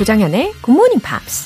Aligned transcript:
조장현의 0.00 0.54
Good 0.62 0.70
Morning 0.70 1.02
Pops. 1.04 1.44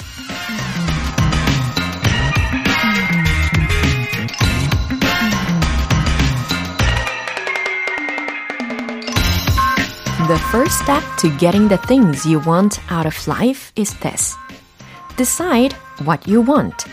The 10.29 10.38
first 10.52 10.84
step 10.84 11.02
to 11.19 11.37
getting 11.37 11.69
the 11.69 11.80
things 11.88 12.25
you 12.25 12.41
want 12.46 12.80
out 12.93 13.09
of 13.09 13.16
life 13.27 13.73
is 13.77 13.93
this. 13.98 14.37
Decide 15.16 15.75
what 16.07 16.30
you 16.30 16.48
want. 16.48 16.89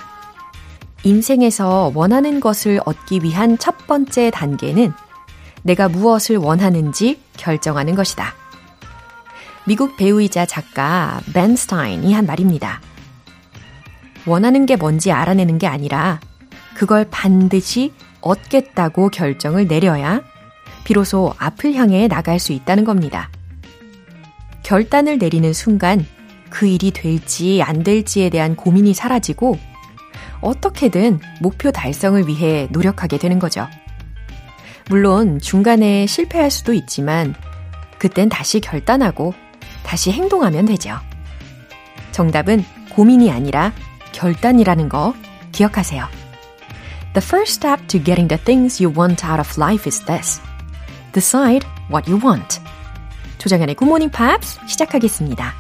인생에서 1.04 1.92
원하는 1.94 2.40
것을 2.40 2.80
얻기 2.86 3.20
위한 3.22 3.60
첫 3.60 3.86
번째 3.86 4.32
단계는 4.32 4.94
내가 5.62 5.90
무엇을 5.90 6.38
원하는지 6.38 7.22
결정하는 7.38 7.94
것이다. 7.94 8.41
미국 9.66 9.96
배우이자 9.96 10.46
작가 10.46 11.22
벤 11.34 11.56
스타인이 11.56 12.12
한 12.14 12.26
말입니다. 12.26 12.82
원하는 14.26 14.66
게 14.66 14.76
뭔지 14.76 15.12
알아내는 15.12 15.58
게 15.58 15.68
아니라 15.68 16.20
그걸 16.74 17.08
반드시 17.10 17.94
얻겠다고 18.22 19.10
결정을 19.10 19.68
내려야 19.68 20.22
비로소 20.84 21.34
앞을 21.38 21.76
향해 21.76 22.08
나갈 22.08 22.40
수 22.40 22.54
있다는 22.54 22.84
겁니다. 22.84 23.30
결단을 24.64 25.18
내리는 25.18 25.54
순간 25.54 26.06
그 26.50 26.66
일이 26.66 26.92
될지 26.92 27.62
안 27.62 27.84
될지에 27.84 28.30
대한 28.30 28.56
고민이 28.56 28.94
사라지고 28.94 29.58
어떻게든 30.42 31.20
목표 31.40 31.72
달성을 31.72 32.28
위해 32.28 32.68
노력하게 32.72 33.18
되는 33.18 33.38
거죠. 33.38 33.68
물론 34.90 35.40
중간에 35.40 36.08
실패할 36.08 36.50
수도 36.50 36.74
있지만 36.74 37.36
그땐 38.00 38.30
다시 38.30 38.60
결단하고 38.60 39.34
다시 39.84 40.12
행동하면 40.12 40.66
되죠. 40.66 40.98
정답은 42.12 42.64
고민이 42.92 43.32
아니라 43.32 43.74
결단이라는 44.12 44.90
거 44.90 45.14
기억하세요. 45.52 46.06
The 47.14 47.26
first 47.26 47.56
step 47.56 47.88
to 47.88 48.02
getting 48.02 48.28
the 48.28 48.42
things 48.42 48.82
you 48.82 48.94
want 48.98 49.26
out 49.26 49.40
of 49.40 49.60
life 49.60 49.88
is 49.88 50.04
this. 50.06 50.42
Decide 51.14 51.68
what 51.90 52.10
you 52.10 52.22
want. 52.24 52.62
Good 53.38 53.84
Morning 53.84 54.12
Pops 54.16 54.60
시작하겠습니다. 54.68 55.54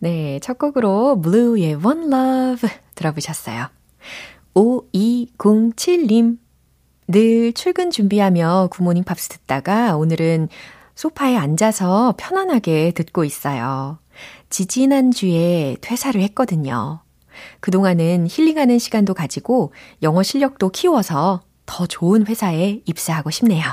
네, 0.00 0.38
첫 0.40 0.58
곡으로 0.58 1.20
Blue의 1.20 1.74
One 1.74 2.06
Love 2.06 2.70
들어보셨어요. 2.94 3.68
5207님. 4.54 6.38
늘 7.10 7.54
출근 7.54 7.90
준비하며 7.90 8.68
굿모닝 8.70 9.02
팝스 9.04 9.30
듣다가 9.30 9.96
오늘은 9.96 10.50
소파에 10.94 11.36
앉아서 11.36 12.14
편안하게 12.18 12.90
듣고 12.90 13.24
있어요. 13.24 13.98
지지난주에 14.50 15.78
퇴사를 15.80 16.20
했거든요. 16.20 17.00
그동안은 17.60 18.26
힐링하는 18.28 18.78
시간도 18.78 19.14
가지고 19.14 19.72
영어 20.02 20.22
실력도 20.22 20.68
키워서 20.68 21.40
더 21.64 21.86
좋은 21.86 22.26
회사에 22.26 22.82
입사하고 22.84 23.30
싶네요. 23.30 23.64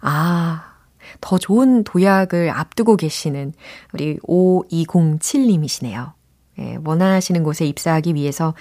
아, 0.00 0.74
더 1.20 1.38
좋은 1.38 1.82
도약을 1.82 2.50
앞두고 2.50 2.96
계시는 2.96 3.52
우리 3.92 4.18
5207님이시네요. 4.18 6.12
예, 6.60 6.78
원하시는 6.84 7.42
곳에 7.42 7.66
입사하기 7.66 8.14
위해서 8.14 8.54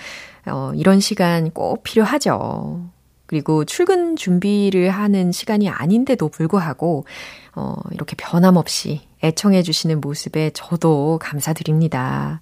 어, 0.47 0.71
이런 0.73 0.99
시간 0.99 1.51
꼭 1.51 1.83
필요하죠. 1.83 2.92
그리고 3.33 3.65
출근 3.65 4.15
준비를 4.15 4.91
하는 4.91 5.31
시간이 5.31 5.67
아닌데도 5.67 6.29
불구하고 6.29 7.07
어, 7.55 7.75
이렇게 7.89 8.15
변함없이 8.15 9.01
애청해 9.23 9.63
주시는 9.63 10.01
모습에 10.01 10.51
저도 10.53 11.17
감사드립니다. 11.19 12.41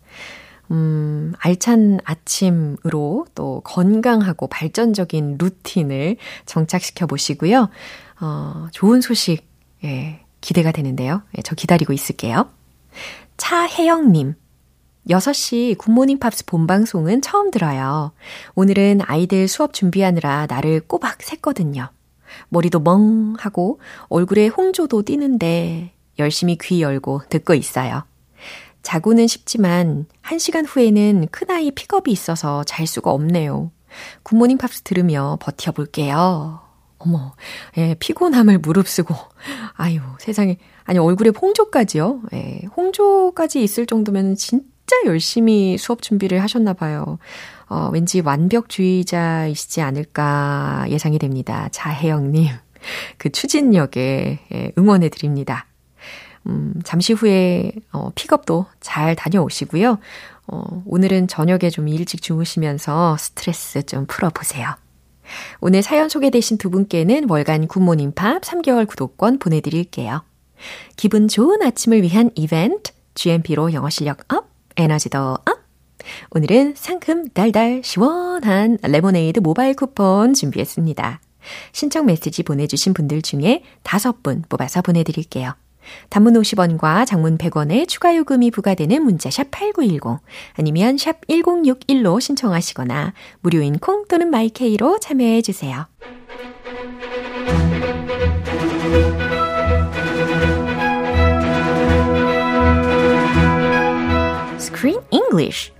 음, 0.69 1.31
알찬 1.39 2.01
아침으로 2.03 3.25
또 3.35 3.61
건강하고 3.63 4.47
발전적인 4.47 5.37
루틴을 5.39 6.17
정착시켜 6.45 7.07
보시고요. 7.07 7.69
어, 8.19 8.67
좋은 8.73 8.99
소식, 8.99 9.47
예, 9.85 10.19
기대가 10.41 10.73
되는데요. 10.73 11.21
예, 11.37 11.41
저 11.41 11.55
기다리고 11.55 11.93
있을게요. 11.93 12.49
차혜영님. 13.37 14.35
6시 15.09 15.77
굿모닝 15.77 16.19
팝스 16.19 16.45
본방송은 16.45 17.21
처음 17.21 17.51
들어요. 17.51 18.11
오늘은 18.55 19.01
아이들 19.03 19.47
수업 19.47 19.73
준비하느라 19.73 20.45
나를 20.47 20.81
꼬박 20.81 21.19
샜거든요. 21.19 21.89
머리도 22.49 22.79
멍하고 22.79 23.79
얼굴에 24.09 24.47
홍조도 24.47 25.03
띄는데 25.03 25.91
열심히 26.19 26.57
귀 26.61 26.81
열고 26.81 27.23
듣고 27.29 27.53
있어요. 27.53 28.03
자고는 28.83 29.27
싶지만 29.27 30.05
1시간 30.23 30.65
후에는 30.67 31.27
큰아이 31.31 31.71
픽업이 31.71 32.11
있어서 32.11 32.63
잘 32.63 32.87
수가 32.87 33.11
없네요. 33.11 33.71
굿모닝 34.23 34.57
팝스 34.57 34.83
들으며 34.83 35.37
버텨볼게요. 35.41 36.61
어머, 36.97 37.33
예, 37.77 37.95
피곤함을 37.95 38.59
무릅쓰고, 38.59 39.15
아유, 39.73 39.99
세상에. 40.19 40.57
아니, 40.83 40.99
얼굴에 40.99 41.31
홍조까지요? 41.31 42.21
예, 42.33 42.61
홍조까지 42.77 43.63
있을 43.63 43.87
정도면 43.87 44.35
진짜 44.35 44.70
열심히 45.05 45.77
수업 45.77 46.01
준비를 46.01 46.41
하셨나 46.41 46.73
봐요. 46.73 47.17
어, 47.67 47.89
왠지 47.91 48.19
완벽주의자이시지 48.21 49.81
않을까 49.81 50.85
예상이 50.89 51.19
됩니다. 51.19 51.69
자혜영님. 51.71 52.49
그 53.17 53.31
추진력에 53.31 54.39
예, 54.53 54.71
응원해 54.77 55.09
드립니다. 55.09 55.67
음, 56.47 56.73
잠시 56.83 57.13
후에 57.13 57.71
어, 57.91 58.11
픽업도 58.15 58.65
잘 58.79 59.15
다녀오시고요. 59.15 59.99
어, 60.47 60.83
오늘은 60.85 61.27
저녁에 61.27 61.69
좀 61.69 61.87
일찍 61.87 62.21
주무시면서 62.21 63.17
스트레스 63.17 63.83
좀 63.83 64.05
풀어보세요. 64.05 64.75
오늘 65.61 65.81
사연 65.81 66.09
소개되신 66.09 66.57
두 66.57 66.69
분께는 66.69 67.29
월간 67.29 67.67
굿모닝 67.67 68.13
팝스 68.13 68.41
3개월 68.41 68.87
구독권 68.87 69.39
보내드릴게요. 69.39 70.23
기분 70.97 71.27
좋은 71.27 71.61
아침을 71.61 72.01
위한 72.01 72.31
이벤트, 72.35 72.91
GMP로 73.15 73.73
영어 73.73 73.89
실력 73.89 74.31
up, 74.33 74.50
에너지도 74.77 75.19
up! 75.19 75.61
오늘은 76.31 76.73
상큼 76.75 77.27
달달 77.29 77.81
시원한 77.83 78.77
레모네이드 78.81 79.39
모바일 79.39 79.75
쿠폰 79.75 80.33
준비했습니다. 80.33 81.21
신청 81.71 82.05
메시지 82.05 82.43
보내주신 82.43 82.93
분들 82.93 83.21
중에 83.21 83.63
다섯 83.83 84.23
분 84.23 84.43
뽑아서 84.47 84.81
보내드릴게요. 84.81 85.53
단문 86.09 86.33
50원과 86.33 87.05
장문 87.05 87.37
100원의 87.37 87.87
추가 87.87 88.15
요금이 88.15 88.51
부과되는 88.51 89.03
문자 89.03 89.29
샵 89.31 89.49
8910 89.51 90.19
아니면 90.53 90.97
샵 90.97 91.25
1061로 91.27 92.21
신청하시거나 92.21 93.13
무료인 93.41 93.79
콩 93.79 94.05
또는 94.07 94.29
마이케이로 94.29 94.99
참여해 94.99 95.41
주세요. 95.41 95.87
Screen 104.81 104.99
English 105.11 105.71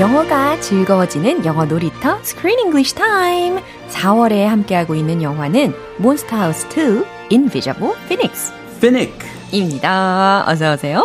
영어가 0.00 0.58
즐거워지는 0.60 1.44
영어 1.44 1.66
놀이터 1.66 2.16
Screen 2.20 2.58
English 2.60 2.94
Time. 2.94 3.60
4월에 3.90 4.44
함께하고 4.44 4.94
있는 4.94 5.22
영화는 5.22 5.74
몬스타하우스 5.98 6.68
2 6.70 7.04
Invisible 7.30 7.92
Phoenix. 8.06 8.50
Finnick. 8.78 9.37
입니다. 9.52 10.44
어서 10.46 10.74
오세요. 10.74 11.02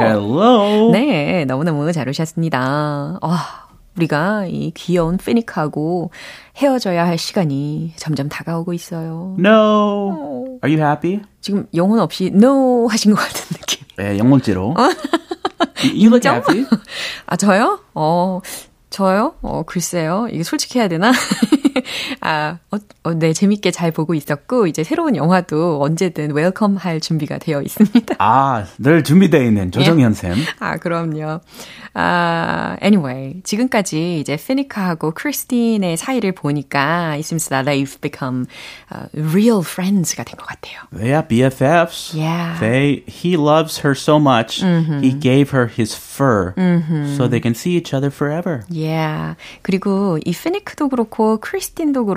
Hello. 0.00 0.90
네, 0.92 1.44
너무너무 1.44 1.92
잘 1.92 2.08
오셨습니다. 2.08 3.18
아, 3.20 3.66
우리가 3.96 4.46
이 4.46 4.72
귀여운 4.74 5.18
피닉하고 5.18 6.10
헤어져야 6.56 7.06
할 7.06 7.18
시간이 7.18 7.92
점점 7.96 8.28
다가오고 8.28 8.72
있어요. 8.72 9.36
No. 9.38 10.58
Are 10.64 10.74
you 10.74 10.78
happy? 10.82 11.20
지금 11.40 11.66
영혼 11.74 12.00
없이 12.00 12.30
no 12.34 12.86
하신 12.86 13.14
것 13.14 13.20
같은 13.20 13.56
느낌. 13.58 13.86
네, 13.96 14.18
영문지로. 14.18 14.74
you 15.94 16.08
look 16.08 16.26
happy. 16.26 16.64
아, 17.26 17.36
저요? 17.36 17.80
어, 17.94 18.40
저요? 18.88 19.34
어, 19.42 19.62
글쎄요. 19.66 20.26
이게 20.30 20.42
솔직히 20.42 20.78
해야 20.78 20.88
되나? 20.88 21.12
아, 22.24 22.58
어, 22.70 22.78
어, 23.04 23.12
네, 23.14 23.32
재밌게 23.34 23.70
잘 23.70 23.90
보고 23.92 24.14
있었고, 24.14 24.66
이제 24.66 24.82
새로운 24.82 25.14
영화도 25.14 25.82
언제든 25.82 26.32
welcome 26.32 26.76
할 26.76 26.98
준비가 26.98 27.36
되어 27.38 27.60
있습니다. 27.60 28.16
아, 28.18 28.64
늘 28.78 29.04
준비되어 29.04 29.42
있는 29.42 29.70
조정현 29.70 30.14
쌤. 30.14 30.34
아, 30.58 30.78
그럼요. 30.78 31.40
아, 31.92 32.76
anyway. 32.82 33.40
지금까지 33.44 34.20
이제 34.20 34.36
피니카하고 34.36 35.12
크리스틴의 35.12 35.96
사이를 35.96 36.32
보니까 36.32 37.12
it 37.12 37.20
seems 37.20 37.48
that 37.50 37.68
they've 37.70 38.00
become 38.00 38.46
uh, 38.90 39.06
real 39.14 39.60
friends가 39.62 40.24
된 40.24 40.36
것 40.36 40.46
같아요. 40.46 40.80
Are 40.98 41.22
BFFs. 41.28 42.14
Yeah. 42.18 42.58
They, 42.58 43.04
he 43.06 43.36
loves 43.36 43.78
her 43.84 43.94
so 43.94 44.18
much, 44.18 44.62
he 44.64 45.12
gave 45.12 45.50
her 45.54 45.66
his 45.68 45.94
fur 45.94 46.54
so 47.16 47.28
they 47.28 47.40
can 47.40 47.54
see 47.54 47.76
each 47.76 47.94
other 47.94 48.10
forever. 48.10 48.64
Yeah. 48.68 49.36
그리고 49.62 50.18
이 50.24 50.32
피니크도 50.32 50.88
그렇고 50.88 51.38
크리스틴도 51.38 52.06
그렇고 52.06 52.13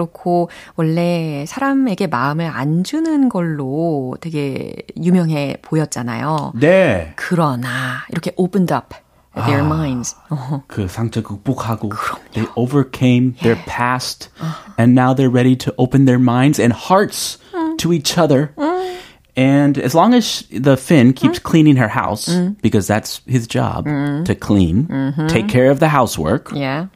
원래 0.75 1.45
사람에게 1.47 2.07
마음을 2.07 2.45
안 2.45 2.83
주는 2.83 3.29
걸로 3.29 4.15
되게 4.21 4.75
유명해 5.01 5.57
보였잖아요. 5.61 6.53
네. 6.59 7.13
그러나 7.15 8.05
이렇게 8.09 8.31
opened 8.35 8.73
up 8.73 8.95
their 9.45 9.63
minds. 9.63 10.15
어허. 10.29 10.63
그 10.67 10.87
상처 10.87 11.21
극복하고 11.21 11.91
they 12.33 12.49
overcame 12.55 13.33
their 13.41 13.57
past 13.65 14.29
and 14.79 14.93
now 14.99 15.13
they're 15.13 15.29
ready 15.29 15.55
to 15.55 15.73
open 15.77 16.05
their 16.05 16.19
minds 16.19 16.59
and 16.59 16.73
hearts 16.73 17.37
to 17.77 17.93
each 17.93 18.17
other. 18.17 18.53
And 19.35 19.77
as 19.77 19.93
long 19.93 20.15
as 20.15 20.45
the 20.49 20.75
Finn 20.75 21.13
keeps 21.13 21.37
cleaning 21.37 21.77
her 21.77 21.89
house, 21.89 22.25
because 22.63 22.87
that's 22.87 23.21
his 23.27 23.45
job 23.45 23.85
to 23.85 24.33
clean, 24.33 24.87
take 25.29 25.47
care 25.47 25.69
of 25.69 25.79
the 25.79 25.89
housework. 25.89 26.51
Yeah. 26.55 26.87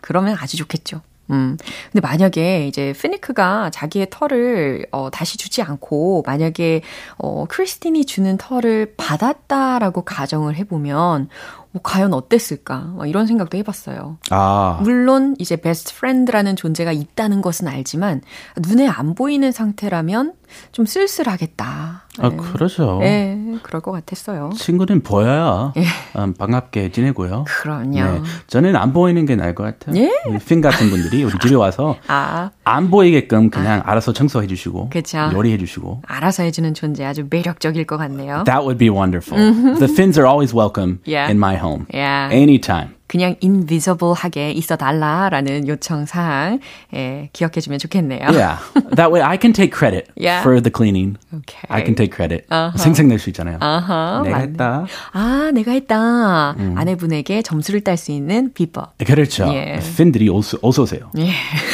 그러면 0.00 0.36
아주 0.38 0.56
좋겠죠. 0.56 1.02
음. 1.30 1.56
근데 1.92 2.00
만약에 2.00 2.66
이제 2.66 2.92
피니크가 3.00 3.70
자기의 3.70 4.08
털을 4.10 4.86
어, 4.90 5.10
다시 5.10 5.36
주지 5.36 5.62
않고 5.62 6.22
만약에 6.26 6.82
어, 7.18 7.44
크리스틴이 7.48 8.06
주는 8.06 8.36
털을 8.38 8.94
받았다라고 8.96 10.02
가정을 10.02 10.56
해보면 10.56 11.28
어, 11.74 11.78
과연 11.82 12.14
어땠을까? 12.14 12.94
막 12.96 13.06
이런 13.08 13.26
생각도 13.26 13.58
해봤어요. 13.58 14.18
아, 14.30 14.80
물론 14.82 15.36
이제 15.38 15.56
best 15.56 15.94
friend라는 15.94 16.56
존재가 16.56 16.92
있다는 16.92 17.42
것은 17.42 17.68
알지만 17.68 18.22
눈에 18.58 18.86
안 18.86 19.14
보이는 19.14 19.50
상태라면 19.52 20.34
좀 20.72 20.86
쓸쓸하겠다. 20.86 22.02
아 22.20 22.30
그러죠. 22.30 22.98
네, 23.00 23.38
그럴 23.62 23.80
것 23.80 23.92
같았어요. 23.92 24.50
친구는 24.56 25.02
보여야 25.02 25.72
음, 26.16 26.34
반갑게 26.34 26.90
지내고요. 26.90 27.44
그럼요. 27.46 27.90
네, 27.92 28.20
저는 28.48 28.74
안 28.76 28.92
보이는 28.92 29.24
게 29.26 29.36
나을 29.36 29.54
것 29.54 29.62
같아요. 29.64 29.96
예? 30.02 30.10
핀 30.46 30.60
같은 30.60 30.90
분들이 30.90 31.22
우리 31.24 31.38
집에 31.38 31.54
와서 31.54 31.96
아, 32.08 32.50
안 32.64 32.90
보이게끔 32.90 33.50
그냥 33.50 33.82
알아서 33.84 34.12
청소해 34.12 34.46
주시고 34.46 34.90
그쵸. 34.90 35.30
요리해 35.32 35.58
주시고 35.58 36.02
알아서 36.06 36.42
해주는 36.42 36.74
존재 36.74 37.04
아주 37.04 37.26
매력적일 37.30 37.84
것 37.86 37.96
같네요. 37.96 38.42
That 38.44 38.62
would 38.62 38.78
be 38.78 38.90
wonderful. 38.90 39.38
The 39.78 39.88
Finns 39.92 40.18
are 40.18 40.28
always 40.28 40.54
welcome 40.54 40.98
Yeah. 41.06 41.30
in 41.30 41.38
my 41.38 41.56
home. 41.56 41.86
Yeah. 41.92 42.34
Anytime. 42.34 42.97
그냥 43.08 43.34
invisible하게 43.42 44.52
있어 44.52 44.76
달라라는 44.76 45.66
요청 45.66 46.06
사항 46.06 46.60
예, 46.94 47.30
기억해주면 47.32 47.78
좋겠네요. 47.80 48.28
Yeah. 48.28 48.60
That 48.94 49.10
way 49.10 49.22
I 49.22 49.38
can 49.40 49.52
take 49.52 49.72
credit 49.76 50.06
Yeah. 50.14 50.42
for 50.42 50.60
the 50.60 50.70
cleaning. 50.70 51.16
Okay. 51.34 51.64
I 51.68 51.82
can 51.82 51.94
take 51.96 52.14
credit. 52.14 52.46
생색낼 52.76 53.18
수 53.18 53.30
있잖아요. 53.30 53.56
아하, 53.60 54.20
내가 54.24 54.36
맞네. 54.38 54.50
했다. 54.52 54.86
아, 55.12 55.50
내가 55.54 55.72
했다. 55.72 56.54
아내분에게 56.76 57.42
점수를 57.42 57.80
딸 57.80 57.96
수 57.96 58.12
있는 58.12 58.52
비법. 58.52 58.96
그렇죠. 58.98 59.48
예. 59.54 59.80
팬들이 59.96 60.28
어서, 60.28 60.58
어서 60.62 60.82
오세요. 60.82 61.10
예. 61.18 61.30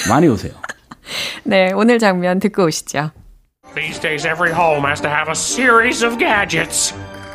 많이 0.08 0.28
오세요. 0.28 0.52
네, 1.42 1.72
오늘 1.74 1.98
장면 1.98 2.38
듣고 2.38 2.64
오시죠. 2.64 3.10
These 3.74 4.00
days, 4.00 4.24
every 4.24 4.52
home 4.54 4.86
has 4.86 5.00
to 5.02 5.10
have 5.10 5.28
a 5.28 5.34
series 5.34 6.04
of 6.06 6.16
gadgets 6.16 6.94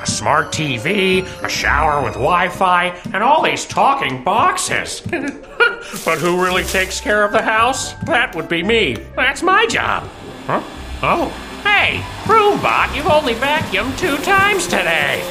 smart 0.10 0.48
TV, 0.52 1.24
a 1.44 1.50
shower 1.50 2.04
with 2.04 2.14
Wi 2.14 2.50
Fi, 2.50 2.88
and 3.14 3.24
all 3.24 3.42
these 3.44 3.66
talking 3.66 4.24
boxes. 4.24 5.02
but 5.10 6.18
who 6.20 6.42
really 6.44 6.64
takes 6.64 7.00
care 7.00 7.24
of 7.24 7.32
the 7.32 7.42
house? 7.42 7.94
That 8.04 8.36
would 8.36 8.50
be 8.50 8.64
me. 8.64 8.96
That's 9.16 9.44
my 9.44 9.66
job. 9.68 10.04
Huh? 10.46 10.62
Oh, 11.02 11.30
hey, 11.64 12.02
Broombot, 12.24 12.96
you've 12.96 13.08
only 13.08 13.34
vacuumed 13.36 13.98
two 13.98 14.18
times 14.18 14.66
today. 14.66 15.24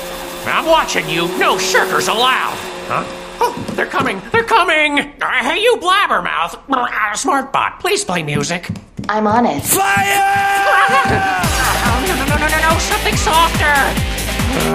I'm 0.47 0.65
watching 0.67 1.09
you. 1.09 1.29
No 1.39 1.57
shirkers 1.57 2.09
allowed. 2.09 2.57
Huh? 2.87 3.05
Oh, 3.41 3.65
they're 3.75 3.87
coming. 3.87 4.21
They're 4.33 4.45
coming. 4.45 4.99
Uh, 4.99 5.31
hey, 5.43 5.63
you 5.63 5.77
blabbermouth. 5.77 6.59
Uh, 6.71 6.87
Smartbot, 7.13 7.81
please 7.81 8.05
play 8.05 8.23
music. 8.23 8.69
I'm 9.09 9.27
on 9.27 9.47
it. 9.47 9.63
Oh, 11.91 12.05
no, 12.07 12.15
no, 12.17 12.25
no, 12.25 12.37
no, 12.37 12.49
no, 12.49 12.71
no, 12.71 12.79
something 12.79 13.17
softer. 13.17 14.18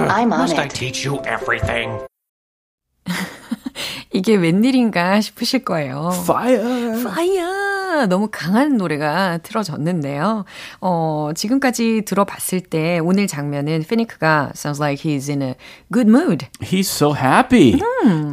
I'm 0.08 0.32
on 0.32 0.38
Must 0.40 0.58
I 0.58 0.64
it. 0.66 0.74
teach 0.74 1.04
you 1.06 1.20
everything? 1.26 2.06
이게 4.12 4.36
웬일인가 4.36 5.20
싶으실 5.20 5.64
거예요. 5.64 6.10
Fire. 6.24 7.10
파이어! 7.94 8.06
너무 8.06 8.28
강한 8.30 8.76
노래가 8.76 9.38
틀어졌는데요. 9.38 10.44
어, 10.80 11.30
지금까지 11.34 12.02
들어봤을 12.04 12.60
때 12.60 12.98
오늘 12.98 13.26
장면은 13.26 13.84
피니크가 13.88 14.52
sounds 14.54 14.80
like 14.82 15.02
he's 15.04 15.28
in 15.30 15.42
a 15.42 15.54
good 15.92 16.08
mood. 16.10 16.46
He's 16.60 16.88
so 16.90 17.14
happy. 17.14 17.78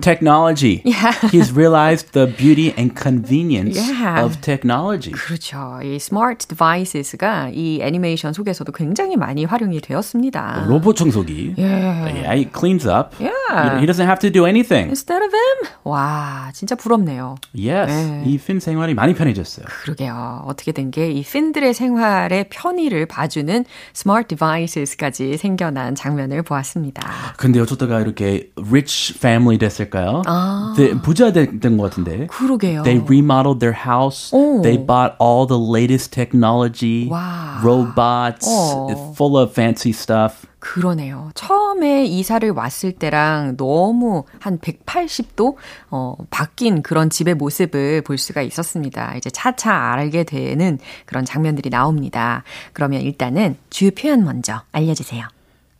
Technology. 0.01 0.81
Yeah. 0.83 1.13
He's 1.29 1.53
realized 1.53 2.11
the 2.13 2.25
beauty 2.27 2.73
and 2.77 2.95
convenience 2.99 3.77
Yeah. 3.77 4.23
of 4.25 4.41
technology. 4.41 5.11
그렇죠. 5.13 5.79
이 5.83 5.95
smart 5.95 6.47
devices가 6.47 7.49
이 7.53 7.79
애니메이션 7.81 8.33
속에서도 8.33 8.71
굉장히 8.71 9.15
많이 9.15 9.45
활용이 9.45 9.79
되었습니다. 9.81 10.65
로봇 10.67 10.95
청소기. 10.95 11.55
Yeah. 11.57 12.11
Yeah, 12.11 12.33
he 12.35 12.49
cleans 12.51 12.87
up. 12.87 13.15
Yeah. 13.21 13.31
He, 13.51 13.79
he 13.81 13.85
doesn't 13.85 14.05
have 14.05 14.19
to 14.19 14.31
do 14.31 14.45
anything. 14.45 14.87
Instead 14.87 15.23
of 15.23 15.33
him? 15.33 15.71
와, 15.83 16.51
진짜 16.53 16.75
부럽네요. 16.75 17.35
Yes. 17.55 17.91
네. 17.91 18.23
이핀 18.25 18.59
생활이 18.59 18.93
많이 18.93 19.13
편해졌어요. 19.13 19.65
그러게요. 19.83 20.43
어떻게 20.45 20.71
된 20.71 20.91
게이 20.91 21.23
팬들의 21.23 21.73
생활의 21.73 22.49
편의를 22.49 23.05
봐주는 23.05 23.65
smart 23.95 24.35
devices까지 24.35 25.37
생겨난 25.37 25.95
장면을 25.95 26.43
보았습니다. 26.43 27.09
근데 27.37 27.59
어쩌다가 27.59 27.99
이렇게 27.99 28.49
rich 28.57 29.15
family 29.17 29.57
됐을까요? 29.57 30.21
아. 30.25 30.73
네, 30.77 30.93
부자 31.01 31.31
된것 31.31 31.79
같은데. 31.89 32.27
그러게요. 32.27 32.83
They 32.83 33.03
remodeled 33.03 33.59
their 33.59 33.77
house. 33.77 34.31
오. 34.35 34.61
They 34.61 34.77
bought 34.77 35.15
all 35.21 35.47
the 35.47 35.59
latest 35.59 36.11
technology, 36.11 37.09
와. 37.09 37.59
robots, 37.63 38.47
어. 38.47 39.13
full 39.15 39.37
of 39.37 39.51
fancy 39.51 39.91
stuff. 39.91 40.47
그러네요. 40.61 41.31
처음에 41.33 42.05
이사를 42.05 42.49
왔을 42.51 42.91
때랑 42.93 43.57
너무 43.57 44.23
한 44.39 44.59
180도 44.59 45.55
어, 45.89 46.15
바뀐 46.29 46.83
그런 46.83 47.09
집의 47.09 47.33
모습을 47.33 48.03
볼 48.03 48.17
수가 48.17 48.43
있었습니다. 48.43 49.15
이제 49.17 49.29
차차 49.31 49.73
알게 49.73 50.23
되는 50.23 50.77
그런 51.05 51.25
장면들이 51.25 51.69
나옵니다. 51.71 52.43
그러면 52.73 53.01
일단은 53.01 53.57
주요 53.71 53.89
표현 53.91 54.23
먼저 54.23 54.61
알려주세요. 54.71 55.27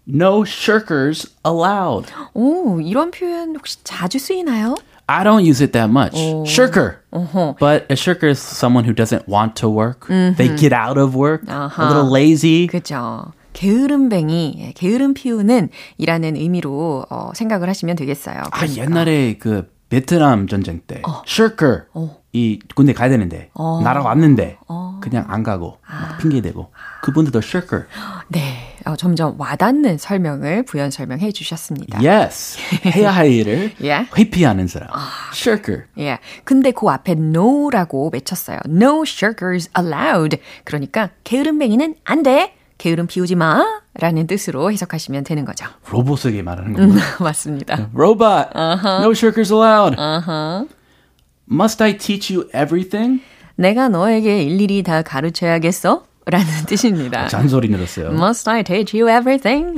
No 0.09 0.43
shirkers 0.45 1.31
allowed. 1.45 2.11
오, 2.33 2.81
이런 2.81 3.11
표현 3.11 3.55
혹시 3.55 3.77
자주 3.83 4.17
쓰이나요? 4.17 4.75
I 5.05 5.23
don't 5.23 5.43
use 5.47 5.61
it 5.61 5.73
that 5.73 5.91
much. 5.91 6.17
Shirker. 6.49 7.01
But 7.59 7.85
a 7.91 7.95
shirker 7.95 8.27
is 8.29 8.39
someone 8.39 8.83
who 8.83 8.93
doesn't 8.93 9.27
want 9.27 9.55
to 9.61 9.69
work. 9.69 10.07
They 10.07 10.55
get 10.57 10.73
out 10.73 10.97
of 10.97 11.15
work. 11.15 11.43
A 11.47 11.69
little 11.77 12.09
lazy. 12.09 12.67
그죠. 12.67 13.31
게으름뱅이, 13.53 14.55
예, 14.59 14.71
게으름 14.73 15.13
피우는 15.13 15.69
이라는 15.97 16.35
의미로 16.35 17.05
어, 17.09 17.31
생각을 17.33 17.69
하시면 17.69 17.95
되겠어요. 17.95 18.37
아, 18.39 18.49
그러니까. 18.49 18.81
옛날에 18.83 19.37
그 19.37 19.69
베트남 19.89 20.47
전쟁 20.47 20.79
때 20.87 21.01
shirker 21.27 21.83
이 22.31 22.59
군대 22.75 22.93
가야 22.93 23.09
되는데 23.09 23.49
나라 23.83 24.01
왔는데 24.01 24.57
그냥 25.01 25.25
안 25.27 25.43
가고 25.43 25.79
막 25.85 26.17
핑계 26.17 26.39
대고 26.39 26.71
그분들도 27.03 27.39
shirker. 27.39 27.87
네, 28.29 28.77
어, 28.85 28.95
점점 28.95 29.35
와닿는 29.37 29.97
설명을 29.97 30.63
부연 30.63 30.91
설명해 30.91 31.33
주셨습니다. 31.33 31.99
Yes. 32.01 32.57
해야 32.87 33.11
할 33.11 33.29
일을 33.31 33.73
예. 33.83 34.07
회피하는 34.17 34.67
사람. 34.67 34.87
shirker. 35.33 35.83
예. 35.97 36.19
근데 36.45 36.71
그 36.71 36.87
앞에 36.87 37.13
no라고 37.13 38.09
외쳤어요. 38.13 38.59
No 38.65 39.03
shirkers 39.05 39.69
allowed. 39.77 40.39
그러니까 40.63 41.09
게으름뱅이는 41.25 41.95
안 42.05 42.23
돼. 42.23 42.53
게으름 42.81 43.05
피우지 43.05 43.35
마. 43.35 43.63
라는 43.93 44.25
뜻으로 44.25 44.71
해석하시면 44.71 45.23
되는 45.23 45.45
거죠. 45.45 45.65
로봇에게 45.91 46.41
말하는 46.41 46.73
겁니다. 46.73 47.03
맞습니다. 47.23 47.89
Robot. 47.93 48.49
No 48.55 49.11
shirkers 49.11 49.53
allowed. 49.53 49.95
Must 51.51 51.83
I 51.83 51.97
teach 51.97 52.33
you 52.33 52.47
everything? 52.55 53.21
내가 53.55 53.87
너에게 53.89 54.41
일일이 54.43 54.81
다 54.81 55.03
가르쳐야겠어? 55.03 56.05
라는 56.25 56.47
뜻입니다. 56.65 57.27
잔소리 57.27 57.67
늘었어요. 57.69 58.11
Must 58.11 58.49
I 58.49 58.63
teach 58.63 58.99
you 58.99 59.11
everything? 59.15 59.77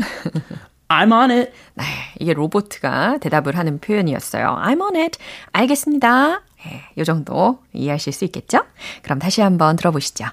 I'm 0.87 1.11
on 1.11 1.31
it. 1.31 1.51
네, 1.73 1.83
이게 2.19 2.33
로보트가 2.33 3.17
대답을 3.19 3.57
하는 3.57 3.79
표현이었어요. 3.79 4.61
I'm 4.63 4.79
on 4.79 4.95
it. 4.95 5.17
알겠습니다. 5.51 6.41
예, 6.67 6.81
요 6.99 7.03
정도 7.03 7.59
이해하실 7.73 8.13
수 8.13 8.23
있겠죠? 8.25 8.59
그럼 9.01 9.19
다시 9.19 9.41
한번 9.41 9.75
들어보시죠. 9.75 10.25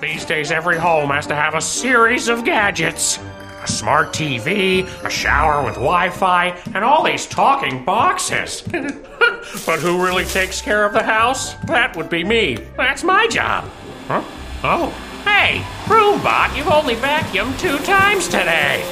These 0.00 0.24
days, 0.24 0.50
every 0.50 0.78
home 0.78 1.10
has 1.10 1.26
to 1.26 1.34
have 1.34 1.54
a 1.54 1.60
series 1.60 2.28
of 2.28 2.44
gadgets 2.44 3.18
a 3.62 3.68
smart 3.68 4.08
TV, 4.08 4.86
a 5.04 5.10
shower 5.10 5.62
with 5.64 5.74
Wi 5.74 6.08
Fi, 6.10 6.48
and 6.74 6.84
all 6.84 7.04
these 7.04 7.26
talking 7.26 7.84
boxes. 7.84 8.62
but 8.70 9.78
who 9.80 10.02
really 10.02 10.24
takes 10.24 10.62
care 10.62 10.84
of 10.86 10.92
the 10.92 11.02
house? 11.02 11.54
That 11.66 11.96
would 11.96 12.08
be 12.08 12.24
me. 12.24 12.56
That's 12.76 13.04
my 13.04 13.26
job. 13.26 13.64
Huh? 14.08 14.22
Oh, 14.62 14.88
hey, 15.24 15.62
Broombot, 15.84 16.56
you've 16.56 16.68
only 16.68 16.94
vacuumed 16.94 17.58
two 17.58 17.78
times 17.84 18.26
today. 18.28 18.82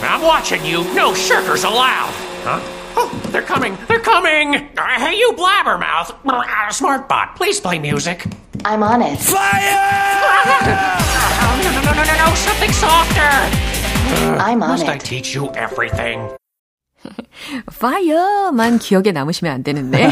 I'm 0.00 0.22
watching 0.22 0.64
you. 0.64 0.84
No 0.94 1.12
shirkers 1.12 1.64
allowed. 1.64 2.14
Huh? 2.44 2.60
Oh, 2.96 3.20
they're 3.30 3.42
coming. 3.42 3.76
They're 3.88 4.00
coming. 4.00 4.54
Uh, 4.54 4.86
hey, 4.98 5.18
you 5.18 5.32
blabbermouth. 5.32 6.14
Smartbot, 6.24 7.36
please 7.36 7.60
play 7.60 7.78
music. 7.78 8.24
I'm 8.64 8.82
on 8.82 9.02
it. 9.02 9.20
Oh, 9.30 9.34
no, 11.62 11.70
no, 11.70 11.80
no, 11.82 11.92
no, 11.92 12.02
no, 12.04 12.14
no, 12.16 12.34
something 12.34 12.72
softer. 12.72 13.30
I'm 14.40 14.62
on 14.62 14.68
Must 14.70 14.88
I 14.88 14.94
it. 14.94 15.04
teach 15.04 15.34
you 15.34 15.50
everything? 15.54 16.30
fire만 17.70 18.78
기억에 18.78 19.12
남으시면 19.12 19.52
안 19.52 19.62
되는데. 19.62 20.06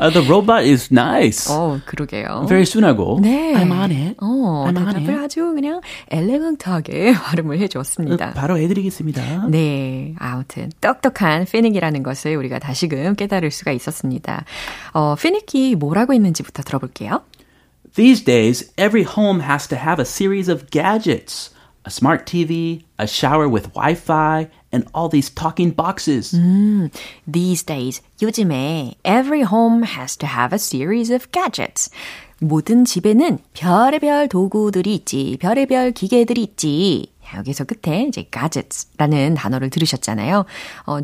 Uh, 0.00 0.08
the 0.10 0.24
robot 0.26 0.64
is 0.64 0.88
nice. 0.90 1.52
어, 1.52 1.78
그러게요. 1.84 2.46
Very 2.48 2.64
순하고. 2.64 3.18
네. 3.20 3.52
I'm 3.52 3.70
on 3.70 3.90
it. 3.90 4.14
어, 4.22 4.64
I'm 4.66 4.76
on 4.78 4.94
대답을 4.94 5.10
it. 5.10 5.24
아주 5.24 5.52
그냥 5.54 5.82
엘레강트하게 6.10 7.12
발음을 7.20 7.58
해주었습니다. 7.58 8.32
바로 8.32 8.56
해드리겠습니다. 8.58 9.48
네, 9.48 10.14
아무튼 10.18 10.70
똑똑한 10.80 11.44
피닉이라는 11.44 12.02
것을 12.02 12.36
우리가 12.36 12.58
다시금 12.58 13.14
깨달을 13.16 13.50
수가 13.50 13.72
있었습니다. 13.72 14.44
어, 14.94 15.14
피닉이 15.20 15.74
뭐라고 15.76 16.14
했는지부터 16.14 16.62
들어볼게요. 16.62 17.20
These 17.95 18.21
days, 18.21 18.71
every 18.77 19.03
home 19.03 19.41
has 19.41 19.67
to 19.67 19.75
have 19.75 19.99
a 19.99 20.05
series 20.05 20.47
of 20.47 20.71
gadgets. 20.71 21.49
A 21.83 21.89
smart 21.89 22.27
TV, 22.27 22.83
a 22.99 23.07
shower 23.07 23.49
with 23.49 23.73
Wi-Fi, 23.73 24.49
and 24.71 24.85
all 24.93 25.09
these 25.09 25.31
talking 25.31 25.71
boxes. 25.71 26.31
These 27.25 27.63
days, 27.63 28.01
요즘에 28.21 28.93
every 29.03 29.41
home 29.41 29.81
has 29.83 30.15
to 30.17 30.27
have 30.27 30.53
a 30.53 30.59
series 30.59 31.09
of 31.09 31.31
gadgets. 31.31 31.89
모든 32.39 32.85
집에는 32.85 33.39
별의별 33.53 34.27
도구들이 34.29 34.93
있지, 34.95 35.37
별의별 35.39 35.91
기계들이 35.91 36.43
있지. 36.43 37.11
여기서 37.36 37.64
끝에 37.64 38.04
이제 38.04 38.28
gadgets라는 38.30 39.34
단어를 39.34 39.70
들으셨잖아요. 39.70 40.44
어, 40.84 41.00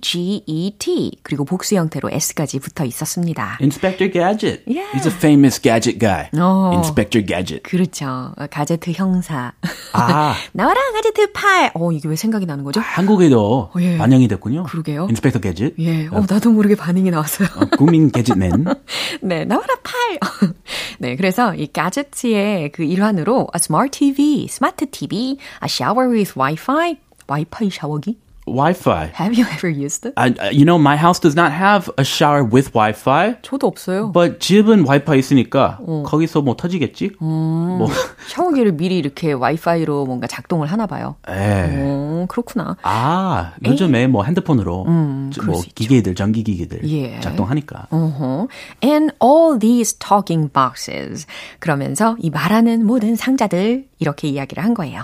G-A-D-G-E-T 0.00 1.18
그리고 1.22 1.44
복수 1.44 1.74
형태로 1.76 2.10
S까지 2.10 2.58
붙어 2.58 2.84
있었습니다. 2.84 3.58
Inspector 3.60 4.12
Gadget. 4.12 4.62
Yeah. 4.66 4.90
He's 4.92 5.06
a 5.06 5.12
famous 5.12 5.60
gadget 5.60 5.98
guy. 5.98 6.28
Oh. 6.34 6.74
Inspector 6.76 7.24
Gadget. 7.26 7.62
그렇죠. 7.62 8.32
어, 8.36 8.46
가제트 8.50 8.92
형사. 8.92 9.52
아. 9.92 10.34
나와라 10.52 10.80
가제트 10.94 11.32
팔. 11.32 11.70
어 11.74 11.92
이게 11.92 12.08
왜 12.08 12.16
생각이 12.16 12.46
나는 12.46 12.64
거죠? 12.64 12.80
한국에도 12.80 13.70
예. 13.80 13.96
반영이 13.98 14.28
됐군요. 14.28 14.64
그러게요. 14.64 15.02
Inspector 15.04 15.40
Gadget. 15.40 15.74
예, 15.78 16.06
어 16.08 16.24
나도 16.28 16.50
모르게 16.50 16.74
반응이 16.74 17.10
나왔어요. 17.10 17.48
어, 17.56 17.64
국민 17.76 18.10
gadget맨. 18.10 18.64
네, 19.22 19.44
나와라 19.44 19.74
팔. 19.82 20.18
네, 20.98 21.16
그래서 21.16 21.54
이 21.54 21.66
가제트의 21.66 22.72
그 22.72 22.82
일환으로 22.82 23.48
a 23.54 23.56
smart 23.56 23.98
TV, 23.98 24.48
스마트 24.48 24.89
TV, 24.89 25.37
a 25.61 25.67
shower 25.67 26.09
with 26.09 26.33
Wi-Fi, 26.35 26.97
와이파이 27.27 27.69
샤워기. 27.69 28.17
Wi-Fi. 28.46 29.12
Have 29.14 29.34
you 29.38 29.44
ever 29.46 29.68
used 29.68 30.06
it? 30.06 30.14
I, 30.16 30.34
I- 30.40 30.50
you 30.50 30.64
know, 30.64 30.78
my 30.78 30.96
house 30.96 31.20
does 31.20 31.36
not 31.36 31.52
have 31.52 31.90
a 31.98 32.04
shower 32.04 32.42
with 32.42 32.72
Wi-Fi. 32.72 33.36
저도 33.42 33.66
없어요. 33.68 34.12
But 34.12 34.40
집은 34.40 34.86
와이파이 34.86 35.18
있으니까 35.18 35.78
어. 35.86 36.02
거기서 36.06 36.42
뭐 36.42 36.56
터지겠지? 36.56 37.12
뭐, 37.20 37.86
샤워기를 38.28 38.72
미리 38.72 38.98
이렇게 38.98 39.32
와이파이로 39.32 40.06
뭔가 40.06 40.26
작동을 40.26 40.66
하나 40.66 40.86
봐요. 40.86 41.16
에. 41.28 41.76
어, 41.82 42.26
그렇구나. 42.28 42.76
아, 42.82 43.52
요즘에 43.64 44.06
뭐 44.08 44.24
핸드폰으로 44.24 44.84
음, 44.88 45.30
뭐. 45.46 45.62
기계들, 45.74 46.14
전기 46.14 46.42
기계들 46.42 46.88
예. 46.90 47.20
작동하니까. 47.20 47.86
어허. 47.90 48.48
And 48.82 49.12
all 49.22 49.58
these 49.58 49.96
talking 49.98 50.50
boxes. 50.52 51.26
그러면서 51.60 52.16
이 52.18 52.30
말하는 52.30 52.84
모든 52.84 53.14
상자들 53.16 53.86
이렇게 53.98 54.28
이야기를 54.28 54.64
한 54.64 54.74
거예요. 54.74 55.02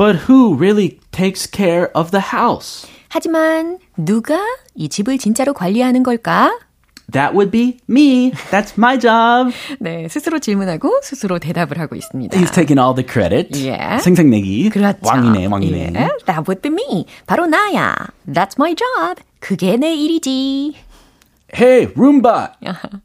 But 0.00 0.30
who 0.30 0.54
really 0.54 0.98
takes 1.12 1.46
care 1.46 1.90
of 1.94 2.10
the 2.10 2.22
house? 2.32 2.88
하지만 3.10 3.78
누가 3.98 4.40
이 4.74 4.88
집을 4.88 5.18
진짜로 5.18 5.52
관리하는 5.52 6.02
걸까? 6.02 6.58
That 7.12 7.34
would 7.34 7.50
be 7.50 7.80
me. 7.86 8.30
That's 8.50 8.78
my 8.78 8.98
job. 8.98 9.52
네, 9.78 10.08
스스로 10.08 10.38
질문하고 10.38 11.00
스스로 11.02 11.38
대답을 11.38 11.78
하고 11.78 11.96
있습니다. 11.96 12.34
He's 12.40 12.50
taking 12.50 12.80
all 12.80 12.94
the 12.94 13.06
credit. 13.06 13.62
예. 13.66 13.98
생색내기. 14.00 14.70
그렇죠. 14.70 15.00
왕이네, 15.02 15.44
왕이네. 15.44 15.78
예, 15.78 16.08
that 16.24 16.44
would 16.48 16.62
be 16.62 16.72
me. 16.72 17.04
바로 17.26 17.46
나야. 17.46 17.94
That's 18.26 18.54
my 18.58 18.74
job. 18.74 19.22
그게 19.38 19.76
내 19.76 19.94
일이지. 19.94 20.76
Hey, 21.52 21.86
Roomba. 21.94 22.52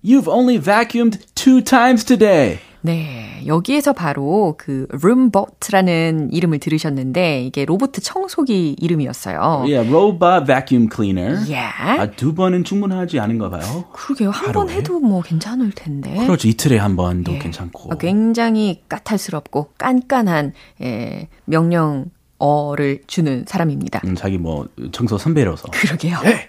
You've 0.04 0.28
only 0.28 0.60
vacuumed 0.60 1.20
two 1.36 1.62
times 1.62 2.04
today. 2.06 2.60
네, 2.82 3.42
여기에서 3.48 3.94
바로 3.94 4.54
그 4.60 4.86
룸봇라는 4.92 6.30
이름을 6.32 6.60
들으셨는데 6.60 7.44
이게 7.44 7.66
로봇 7.66 7.94
청소기 7.94 8.76
이름이었어요. 8.80 9.64
Yeah, 9.66 9.90
robot 9.90 10.46
vacuum 10.46 10.88
cleaner. 10.94 11.40
예. 11.50 11.58
아, 11.58 12.06
두 12.12 12.36
번은 12.36 12.64
충분하지 12.64 13.20
않은가 13.20 13.50
봐요. 13.50 13.86
그러게요. 13.92 14.30
한 14.30 14.52
번? 14.52 14.70
해도 14.70 15.00
뭐 15.00 15.24
괜찮을 15.24 15.72
텐데. 15.72 16.14
그렇죠. 16.28 16.48
이틀에 16.48 16.78
한 16.78 16.96
번도 16.96 17.34
예. 17.34 17.40
괜찮고. 17.40 17.92
아, 17.92 17.98
굉장히 17.98 18.84
까탈스럽고 18.88 19.70
깐깐한 19.80 20.54
예, 20.84 21.28
명령 21.46 22.12
어를 22.38 23.02
주는 23.08 23.46
사람입니다. 23.48 24.02
음, 24.06 24.14
자기 24.14 24.38
뭐 24.38 24.68
청소 24.92 25.18
선배로서. 25.18 25.70
그러게요. 25.72 26.18
Hey, 26.24 26.42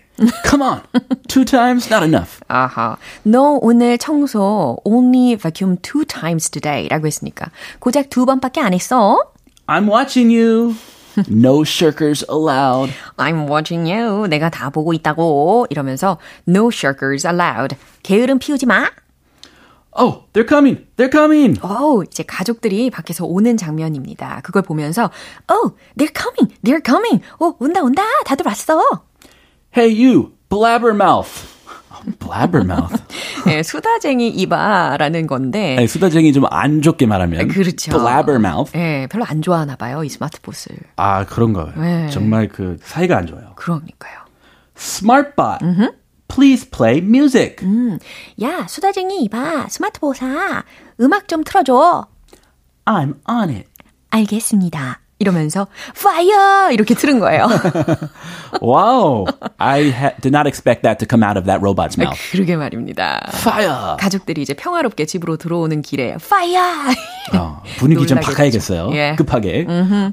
come 0.44 0.62
on. 0.62 0.80
Two 1.28 1.44
times 1.44 1.90
not 1.90 2.02
enough. 2.04 2.40
아하. 2.48 2.96
너 3.24 3.58
오늘 3.60 3.98
청소 3.98 4.78
only 4.84 5.36
vacuum 5.36 5.76
two 5.82 6.04
times 6.04 6.50
today 6.50 6.88
라고 6.88 7.06
했으니까 7.06 7.50
고작 7.80 8.10
두 8.10 8.24
번밖에 8.26 8.60
안 8.60 8.72
했어? 8.72 9.18
I'm 9.66 9.88
watching 9.88 10.30
you. 10.30 10.74
No 11.28 11.62
shirkers 11.64 12.24
allowed. 12.28 12.92
I'm 13.16 13.48
watching 13.48 13.90
you. 13.90 14.26
내가 14.28 14.50
다 14.50 14.70
보고 14.70 14.92
있다고. 14.92 15.66
이러면서 15.70 16.18
no 16.46 16.68
shirkers 16.70 17.26
allowed. 17.26 17.76
게으름 18.02 18.38
피우지 18.38 18.66
마. 18.66 18.90
Oh, 19.98 20.24
they're 20.34 20.46
coming. 20.46 20.84
They're 20.98 21.10
coming. 21.10 21.58
오, 21.64 22.02
이제 22.02 22.22
가족들이 22.22 22.90
밖에서 22.90 23.24
오는 23.24 23.56
장면입니다. 23.56 24.40
그걸 24.42 24.60
보면서 24.60 25.10
Oh, 25.50 25.74
they're 25.96 26.12
coming. 26.14 26.54
They're 26.62 26.84
coming. 26.84 27.22
오, 27.40 27.56
온다 27.58 27.80
온다. 27.82 28.02
다들 28.26 28.46
왔어. 28.46 29.05
Hey, 29.76 29.88
you, 29.92 30.32
blabbermouth. 30.48 31.54
blabbermouth. 32.18 33.02
예, 33.48 33.62
수다쟁이 33.62 34.28
이바라는 34.30 35.26
건데 35.26 35.76
아니, 35.76 35.86
수다쟁이 35.86 36.32
좀 36.32 36.44
안 36.50 36.80
좋게 36.82 37.04
말하면. 37.06 37.48
그렇죠. 37.48 37.90
blabbermouth. 37.92 38.72
예, 38.76 39.06
별로 39.10 39.24
안 39.26 39.42
좋아하나 39.42 39.76
봐요. 39.76 40.02
이 40.04 40.08
스마트봇을. 40.08 40.76
아, 40.96 41.24
그런가요? 41.26 41.72
네. 41.76 42.08
정말 42.10 42.48
그 42.48 42.78
사이가 42.82 43.18
안 43.18 43.26
좋아요. 43.26 43.52
그러니까요. 43.56 44.20
Smartbot. 44.76 45.58
Please 46.28 46.68
play 46.70 46.98
music. 46.98 47.56
야, 48.42 48.66
수다쟁이 48.68 49.22
이봐. 49.24 49.68
스마트봇아. 49.68 50.64
음악 51.00 51.28
좀 51.28 51.44
틀어줘. 51.44 52.06
I'm 52.86 53.14
on 53.28 53.50
it. 53.50 53.68
알겠습니다. 54.10 55.00
이러면서 55.18 55.66
fire 55.96 56.72
이렇게 56.72 56.94
틀은 56.94 57.18
거예요. 57.20 57.48
Wow. 58.60 59.26
I 59.58 59.88
ha- 59.90 60.14
did 60.20 60.28
not 60.34 60.46
expect 60.46 60.82
that 60.82 60.98
to 60.98 61.06
come 61.08 61.22
out 61.26 61.38
of 61.38 61.46
that 61.46 61.60
robot's 61.62 61.96
mouth. 61.98 62.18
그러게 62.32 62.56
말입니다. 62.56 63.20
Fire. 63.32 63.96
가족들이 63.98 64.42
이제 64.42 64.54
평화롭게 64.54 65.06
집으로 65.06 65.36
들어오는 65.36 65.82
길에 65.82 66.16
fire. 66.20 66.94
어, 67.34 67.62
분위기 67.78 68.06
좀 68.06 68.20
바꿔야겠어요. 68.20 68.90
예. 68.92 69.14
급하게. 69.16 69.66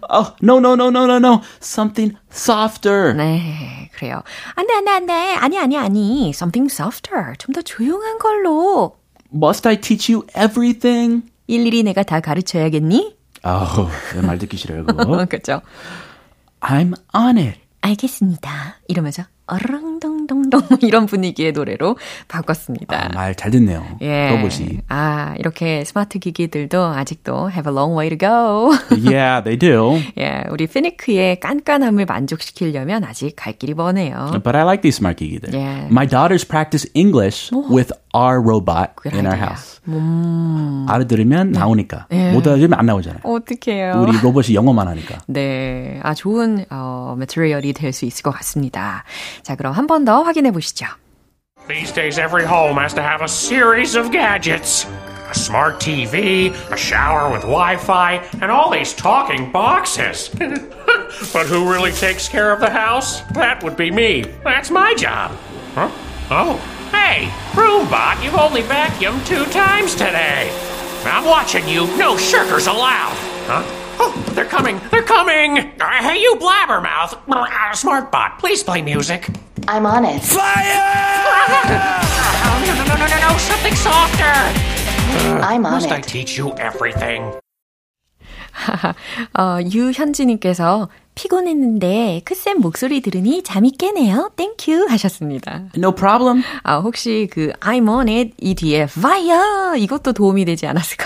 Oh, 0.09 0.31
no, 0.41 0.57
no, 0.57 0.73
no, 0.73 0.87
no, 0.87 1.03
no, 1.03 1.17
no. 1.17 1.41
Something 1.61 2.17
softer. 2.31 3.13
네, 3.13 3.89
그래요. 3.93 4.21
안돼 4.55 4.73
안돼 4.73 4.91
안돼. 4.91 5.13
아니 5.35 5.57
아니 5.59 5.77
아니. 5.77 6.29
Something 6.29 6.71
softer. 6.73 7.33
좀 7.37 7.53
더 7.53 7.61
조용한 7.61 8.17
걸로. 8.19 8.95
Must 9.33 9.67
I 9.67 9.77
teach 9.81 10.11
you 10.13 10.25
everything? 10.37 11.23
일일이 11.47 11.83
내가 11.83 12.03
다 12.03 12.19
가르쳐야겠니? 12.19 13.15
아우, 13.43 13.87
말 14.21 14.37
듣기 14.39 14.57
싫어요, 14.57 14.85
그거. 14.85 15.25
그렇죠. 15.29 15.61
I'm 16.61 16.93
on 17.13 17.37
it. 17.37 17.59
알겠습니다. 17.81 18.77
이러면서 18.87 19.23
어렁덩덩덩 19.45 20.61
이런 20.81 21.05
분위기의 21.05 21.51
노래로 21.51 21.97
바꿨습니다. 22.29 23.07
아, 23.07 23.09
말잘 23.13 23.51
듣네요. 23.51 23.85
예. 24.01 24.29
로봇이. 24.29 24.79
아, 24.87 25.35
이렇게 25.37 25.83
스마트 25.83 26.17
기기들도 26.19 26.81
아직도 26.81 27.51
have 27.51 27.69
a 27.69 27.75
long 27.75 27.97
way 27.97 28.09
to 28.09 28.17
go. 28.17 28.71
yeah, 29.11 29.43
they 29.43 29.57
do. 29.57 29.99
예, 30.17 30.43
우리 30.49 30.65
피니크의 30.67 31.41
깐깐함을 31.41 32.05
만족시키려면 32.05 33.03
아직 33.03 33.33
갈 33.35 33.53
길이 33.53 33.73
머네요. 33.73 34.39
But 34.43 34.55
I 34.55 34.63
like 34.63 34.81
these 34.81 34.95
smart 34.95 35.17
기기들. 35.21 35.53
Yeah. 35.53 35.87
My 35.91 36.07
daughters 36.07 36.47
practice 36.47 36.89
English 36.93 37.51
with 37.69 37.91
our 38.14 38.40
robot 38.40 38.96
Good 38.96 39.14
in 39.16 39.26
our 39.26 39.34
idea. 39.34 39.46
house. 39.46 39.80
알아들으면 40.88 41.52
나오니까. 41.52 42.06
예. 42.12 42.32
못 42.32 42.46
알아들으면 42.46 42.78
안 42.78 42.86
나오잖아요. 42.86 43.20
어떡해요. 43.24 43.94
우리 44.02 44.18
로봇이 44.20 44.54
영어만 44.54 44.88
하니까. 44.88 45.18
네, 45.26 46.00
아 46.02 46.14
좋은 46.14 46.64
어, 46.70 47.14
매트리얼이 47.18 47.72
될 47.72 47.92
수 47.92 48.04
있을 48.04 48.22
것 48.22 48.30
같습니다. 48.32 49.04
자, 49.42 49.56
그럼 49.56 49.72
한 49.72 49.86
번 49.86 50.04
더 50.04 50.22
확인해 50.22 50.50
보시죠. 50.52 50.86
These 51.68 51.92
days, 51.92 52.18
every 52.18 52.46
home 52.46 52.78
has 52.80 52.94
to 52.94 53.02
have 53.02 53.20
a 53.22 53.28
series 53.28 53.96
of 53.98 54.10
gadgets 54.10 54.86
a 55.30 55.34
smart 55.34 55.78
TV, 55.80 56.48
a 56.72 56.76
shower 56.78 57.28
with 57.30 57.42
Wi 57.44 57.76
Fi, 57.76 58.20
and 58.40 58.50
all 58.50 58.70
these 58.70 58.94
talking 58.96 59.52
boxes. 59.52 60.30
but 61.34 61.44
who 61.46 61.68
really 61.70 61.92
takes 61.92 62.26
care 62.28 62.50
of 62.52 62.60
the 62.60 62.70
house? 62.70 63.20
That 63.34 63.62
would 63.62 63.76
be 63.76 63.90
me. 63.90 64.24
That's 64.44 64.70
my 64.70 64.94
job. 64.96 65.32
Huh? 65.74 65.90
Oh, 66.30 66.56
hey, 66.93 67.29
Roombot, 67.53 68.23
you've 68.23 68.35
only 68.35 68.61
vacuumed 68.61 69.25
two 69.25 69.45
times 69.51 69.93
today. 69.93 70.49
I'm 71.05 71.25
watching 71.25 71.67
you. 71.67 71.85
No 71.97 72.15
shirkers 72.15 72.67
allowed. 72.71 73.15
Huh? 73.45 73.63
Oh, 73.99 74.31
they're 74.33 74.45
coming. 74.45 74.79
They're 74.89 75.03
coming. 75.03 75.59
Uh, 75.59 75.89
hey, 76.01 76.21
you 76.21 76.35
blabbermouth. 76.35 77.17
Uh, 77.27 77.45
Smartbot, 77.73 78.39
please 78.39 78.63
play 78.63 78.81
music. 78.81 79.29
I'm 79.67 79.85
on 79.85 80.05
it. 80.05 80.21
Oh, 82.45 82.63
no, 82.65 82.73
no, 82.75 82.83
no, 82.85 82.95
no, 82.95 83.07
no, 83.07 83.29
no, 83.29 83.37
something 83.37 83.75
softer. 83.75 84.23
I'm 85.43 85.65
on 85.65 85.73
Must 85.73 85.91
I 85.91 86.01
teach 86.01 86.37
you 86.37 86.53
everything? 86.53 87.33
어, 89.39 89.57
유현지님께서 89.71 90.89
피곤했는데 91.15 92.21
크쌤 92.25 92.59
목소리 92.59 93.01
들으니 93.01 93.43
잠이 93.43 93.71
깨네요. 93.71 94.31
Thank 94.35 94.68
you 94.68 94.87
하셨습니다. 94.89 95.65
No 95.77 95.93
problem. 95.93 96.43
아, 96.63 96.77
혹시 96.79 97.27
그 97.31 97.51
I'm 97.59 97.87
on 97.87 98.07
it 98.09 98.31
이 98.41 98.55
뒤에 98.55 98.83
fire 98.83 99.77
이것도 99.77 100.13
도움이 100.13 100.45
되지 100.45 100.65
않았을까? 100.65 101.05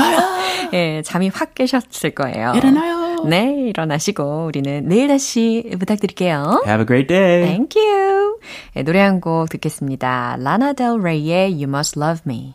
예, 0.72 1.02
잠이 1.04 1.28
확 1.28 1.54
깨셨을 1.54 2.12
거예요. 2.14 2.52
일어나요. 2.56 3.24
네, 3.24 3.66
일어나시고 3.68 4.46
우리는 4.46 4.84
내일 4.86 5.08
다시 5.08 5.64
부탁드릴게요. 5.78 6.62
Have 6.66 6.82
a 6.82 6.86
great 6.86 7.06
day. 7.08 7.42
Thank 7.44 7.82
you. 7.82 8.38
예, 8.76 8.82
노래 8.82 9.00
한 9.00 9.20
곡 9.20 9.48
듣겠습니다. 9.50 10.36
라나 10.38 10.72
델 10.72 10.98
레이의 11.02 11.52
You 11.52 11.64
Must 11.64 11.98
Love 12.00 12.22
Me. 12.26 12.54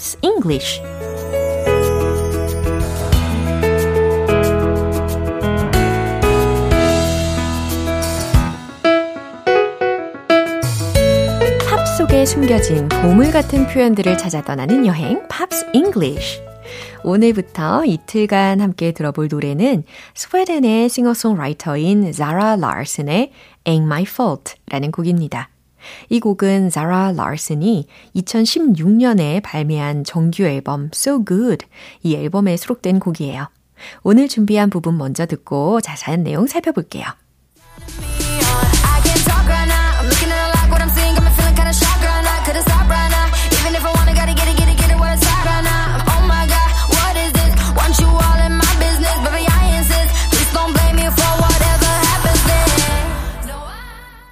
Pops 0.00 0.16
English. 0.22 0.80
팝 11.68 11.84
속에 11.98 12.24
숨겨진 12.24 12.88
보물 12.88 13.30
같은 13.30 13.66
표현들을 13.66 14.16
찾아 14.16 14.42
떠나는 14.42 14.86
여행, 14.86 15.22
Pops 15.28 15.66
English. 15.74 16.40
오늘부터 17.04 17.84
이틀간 17.84 18.62
함께 18.62 18.92
들어볼 18.92 19.28
노래는 19.30 19.84
스웨덴의 20.14 20.88
싱어송라이터인 20.88 22.10
자라 22.12 22.56
라슨의 22.56 23.32
Ain't 23.64 23.82
My 23.82 24.04
Fault 24.04 24.54
라는 24.70 24.92
곡입니다. 24.92 25.50
이 26.08 26.20
곡은 26.20 26.70
자라 26.70 27.12
라슨이 27.12 27.86
2016년에 28.16 29.42
발매한 29.42 30.04
정규 30.04 30.44
앨범 30.44 30.90
So 30.94 31.24
Good 31.24 31.66
이 32.02 32.14
앨범에 32.14 32.56
수록된 32.56 33.00
곡이에요. 33.00 33.48
오늘 34.02 34.28
준비한 34.28 34.70
부분 34.70 34.98
먼저 34.98 35.26
듣고 35.26 35.80
자세한 35.80 36.22
내용 36.22 36.46
살펴볼게요. 36.46 37.04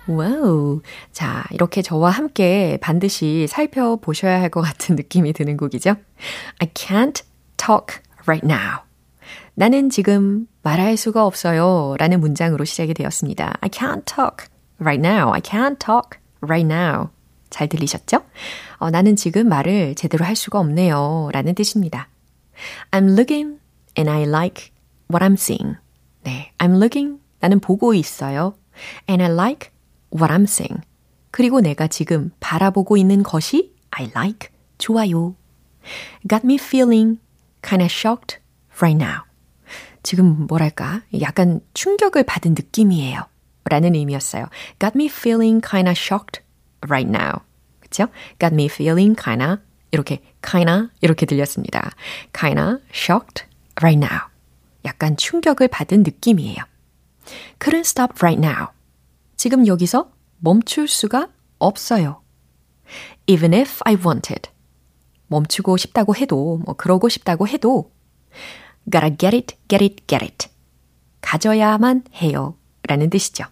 Wow. 0.09 0.81
자, 1.13 1.45
이렇게 1.53 1.83
저와 1.83 2.11
함께 2.11 2.79
반드시 2.81 3.47
살펴보셔야 3.49 4.41
할 4.41 4.49
것 4.49 4.63
같은 4.63 4.97
느낌이 4.97 5.35
드는 5.35 5.57
곡이죠. 5.59 5.95
I 6.59 6.69
can't 6.73 7.23
talk 7.59 8.01
right 8.27 8.47
now. 8.47 8.81
나는 9.55 9.91
지금 9.91 10.47
말할 10.63 10.97
수가 10.97 11.27
없어요. 11.27 11.95
라는 11.99 12.21
문장으로 12.21 12.65
시작이 12.65 12.95
되었습니다. 12.95 13.55
I 13.61 13.69
can't 13.69 14.07
talk 14.07 14.47
right 14.81 15.07
now. 15.07 15.33
I 15.33 15.41
can't 15.43 15.79
talk 15.79 16.19
right 16.41 16.65
now. 16.65 17.09
잘 17.51 17.69
들리셨죠? 17.69 18.23
어, 18.79 18.91
나는 18.91 19.17
지금 19.17 19.49
말을 19.49 19.95
제대로 19.95 20.25
할 20.25 20.35
수가 20.37 20.59
없네요. 20.61 21.29
라는 21.33 21.55
뜻입니다. 21.55 22.09
I'm 22.91 23.13
looking 23.13 23.59
and 23.99 24.11
I 24.11 24.23
like 24.23 24.71
what 25.11 25.25
I'm 25.25 25.35
seeing. 25.35 25.77
네, 26.25 26.53
I'm 26.59 26.77
looking. 26.77 27.21
나는 27.41 27.61
보고 27.61 27.93
있어요. 27.95 28.55
And 29.09 29.23
I 29.23 29.31
like 29.31 29.71
what 30.13 30.33
I'm 30.33 30.45
seeing. 30.45 30.83
그리고 31.31 31.61
내가 31.61 31.87
지금 31.87 32.31
바라보고 32.41 32.97
있는 32.97 33.23
것이 33.23 33.75
I 33.91 34.11
like. 34.15 34.49
좋아요. 34.79 35.35
Got 36.29 36.45
me 36.45 36.57
feeling 36.57 37.19
kinda 37.63 37.87
shocked 37.87 38.39
right 38.81 38.97
now. 38.97 39.23
지금 40.03 40.47
뭐랄까? 40.47 41.03
약간 41.21 41.61
충격을 41.75 42.25
받은 42.25 42.55
느낌이에요. 42.55 43.27
라는 43.65 43.95
의미였어요. 43.95 44.47
Got 44.79 44.93
me 44.95 45.07
feeling 45.07 45.61
kinda 45.61 45.93
shocked 45.93 46.43
right 46.89 47.09
now. 47.09 47.41
그쵸? 47.81 48.09
Got 48.39 48.55
me 48.55 48.67
feeling 48.67 49.15
kinda 49.21 49.59
이렇게 49.91 50.23
kinda 50.43 50.89
이렇게 51.01 51.27
들렸습니다. 51.27 51.93
kinda 52.33 52.79
shocked 52.93 53.45
right 53.83 53.99
now. 53.99 54.29
약간 54.85 55.17
충격을 55.17 55.69
받은 55.69 56.03
느낌이에요. 56.03 56.65
Couldn't 57.59 57.85
stop 57.85 58.23
right 58.23 58.41
now. 58.41 58.69
지금 59.39 59.69
여기서 59.69 60.11
멈출 60.39 60.89
수가 60.89 61.29
없어요. 61.59 62.23
Even 63.29 63.55
if 63.55 63.81
I 63.85 63.95
wanted. 63.95 64.51
멈추고 65.29 65.77
싶다고 65.77 66.17
해도, 66.17 66.61
뭐, 66.65 66.75
그러고 66.75 67.09
싶다고 67.09 67.47
해도, 67.47 67.93
gotta 68.91 69.17
get 69.17 69.37
it, 69.37 69.57
get 69.69 69.85
it, 69.85 70.07
get 70.09 70.25
it. 70.25 70.49
가져야만 71.21 72.05
해요. 72.15 72.57
라는 72.83 73.11
뜻이죠. 73.11 73.45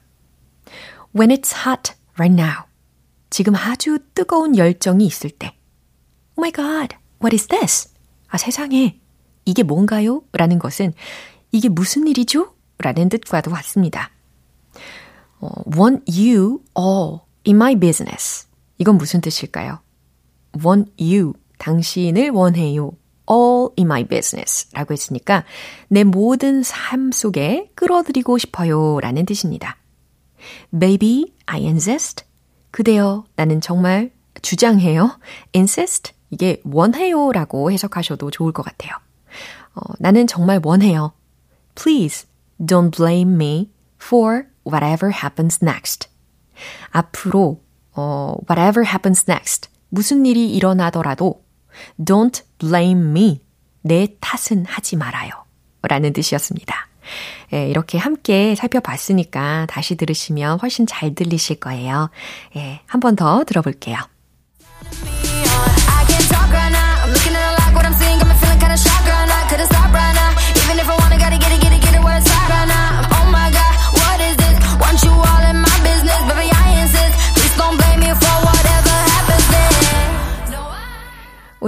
When 1.14 1.30
it's 1.30 1.54
hot 1.54 1.92
right 2.18 2.34
now. 2.34 2.64
지금 3.30 3.54
아주 3.54 4.00
뜨거운 4.12 4.56
열정이 4.56 5.06
있을 5.06 5.30
때. 5.30 5.56
Oh 6.36 6.40
my 6.40 6.50
god, 6.50 6.96
what 7.22 7.32
is 7.32 7.46
this? 7.46 7.94
아, 8.28 8.38
세상에. 8.38 8.98
이게 9.44 9.62
뭔가요? 9.62 10.24
라는 10.32 10.58
것은 10.58 10.94
이게 11.52 11.68
무슨 11.68 12.08
일이죠? 12.08 12.54
라는 12.78 13.08
뜻과도 13.08 13.52
같습니다. 13.52 14.10
어, 15.40 15.48
want 15.76 16.04
you 16.10 16.62
all 16.78 17.20
in 17.46 17.56
my 17.56 17.74
business. 17.74 18.46
이건 18.78 18.98
무슨 18.98 19.20
뜻일까요? 19.20 19.78
want 20.64 20.92
you, 20.98 21.34
당신을 21.58 22.30
원해요. 22.30 22.92
all 23.30 23.70
in 23.76 23.86
my 23.86 24.04
business 24.04 24.68
라고 24.72 24.92
했으니까 24.92 25.44
내 25.88 26.04
모든 26.04 26.62
삶 26.62 27.10
속에 27.10 27.70
끌어들이고 27.74 28.38
싶어요 28.38 29.00
라는 29.00 29.26
뜻입니다. 29.26 29.76
Baby, 30.78 31.32
I 31.46 31.64
insist. 31.64 32.24
그대여, 32.70 33.24
나는 33.36 33.60
정말 33.60 34.12
주장해요. 34.42 35.18
insist. 35.54 36.12
이게 36.30 36.60
원해요 36.64 37.32
라고 37.32 37.70
해석하셔도 37.70 38.30
좋을 38.30 38.52
것 38.52 38.62
같아요. 38.62 38.92
어, 39.74 39.80
나는 39.98 40.26
정말 40.26 40.60
원해요. 40.62 41.12
Please 41.74 42.26
don't 42.60 42.90
blame 42.90 43.34
me 43.34 43.70
for 44.02 44.44
whatever 44.66 45.12
happens 45.12 45.58
next. 45.62 46.08
앞으로 46.90 47.62
어, 47.92 48.34
whatever 48.50 48.86
happens 48.86 49.24
next. 49.30 49.68
무슨 49.88 50.26
일이 50.26 50.52
일어나더라도 50.54 51.42
don't 51.98 52.42
blame 52.58 53.10
me. 53.10 53.40
내 53.82 54.08
탓은 54.20 54.66
하지 54.66 54.96
말아요. 54.96 55.30
라는 55.82 56.12
뜻이었습니다. 56.12 56.74
예, 57.52 57.68
이렇게 57.68 57.98
함께 57.98 58.56
살펴봤으니까 58.56 59.66
다시 59.66 59.94
들으시면 59.94 60.58
훨씬 60.60 60.86
잘 60.86 61.14
들리실 61.14 61.60
거예요. 61.60 62.10
예, 62.56 62.80
한 62.86 63.00
번 63.00 63.14
더 63.14 63.44
들어볼게요. 63.44 63.96
I 63.96 64.02
can't 69.68 69.85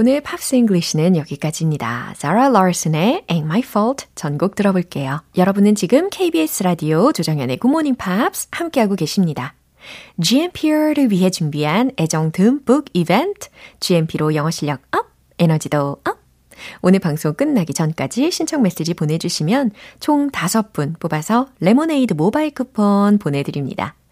오늘 0.01 0.21
Pops 0.21 0.55
English는 0.55 1.17
여기까지입니다. 1.17 2.13
Zara 2.15 2.45
Larsson의 2.45 3.25
Ain't 3.27 3.43
My 3.43 3.59
Fault 3.59 4.07
전곡 4.15 4.55
들어볼게요. 4.55 5.19
여러분은 5.35 5.75
지금 5.75 6.09
KBS 6.09 6.63
라디오 6.63 7.11
조정현의 7.11 7.59
Morning 7.61 7.97
Pops 7.97 8.47
함께하고 8.49 8.95
계십니다. 8.95 9.55
GMP를 10.21 11.11
위해 11.11 11.29
준비한 11.29 11.91
애정 11.99 12.31
듬뿍 12.31 12.85
이벤트 12.93 13.49
GMP로 13.81 14.35
영어 14.35 14.49
실력 14.51 14.83
up, 14.95 15.07
에너지도 15.37 15.97
up. 16.05 16.17
오늘 16.81 16.99
방송 16.99 17.33
끝나기 17.33 17.73
전까지 17.73 18.31
신청 18.31 18.61
메시지 18.61 18.93
보내주시면 18.93 19.71
총 19.99 20.29
5분 20.29 20.97
뽑아서 20.97 21.49
레모네이드 21.59 22.13
모바일 22.13 22.51
쿠폰 22.51 23.17
보내드립니다. 23.17 23.95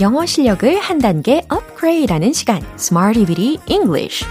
영어 0.00 0.26
실력을 0.26 0.78
한 0.80 0.98
단계 0.98 1.44
업그레이드하는 1.48 2.32
시간 2.32 2.60
Smarty 2.76 3.26
Bitty 3.26 3.58
English 3.68 4.24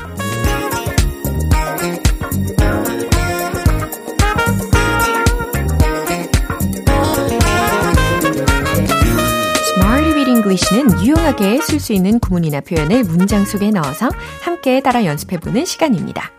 English는 10.54 11.04
유용하게 11.06 11.62
쓸 11.62 11.80
수 11.80 11.94
있는 11.94 12.20
구문이나 12.20 12.62
표현을 12.62 13.04
문장 13.06 13.46
속에 13.46 13.72
넣어서 13.72 14.10
함께 14.42 14.82
따라 14.82 15.06
연습해 15.06 15.38
보는 15.38 15.66
시간입니다. 15.66 16.32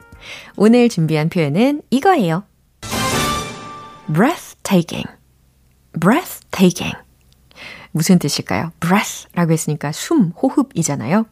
오늘 0.57 0.89
준비한 0.89 1.29
표현은 1.29 1.83
이거예요. 1.91 2.45
breathtaking, 4.13 5.07
breathtaking. 5.99 7.04
무슨 7.95 8.19
뜻일까요? 8.19 8.73
breath라고 8.81 9.53
했으니까 9.53 9.93
숨, 9.93 10.31
호흡이잖아요. 10.31 11.27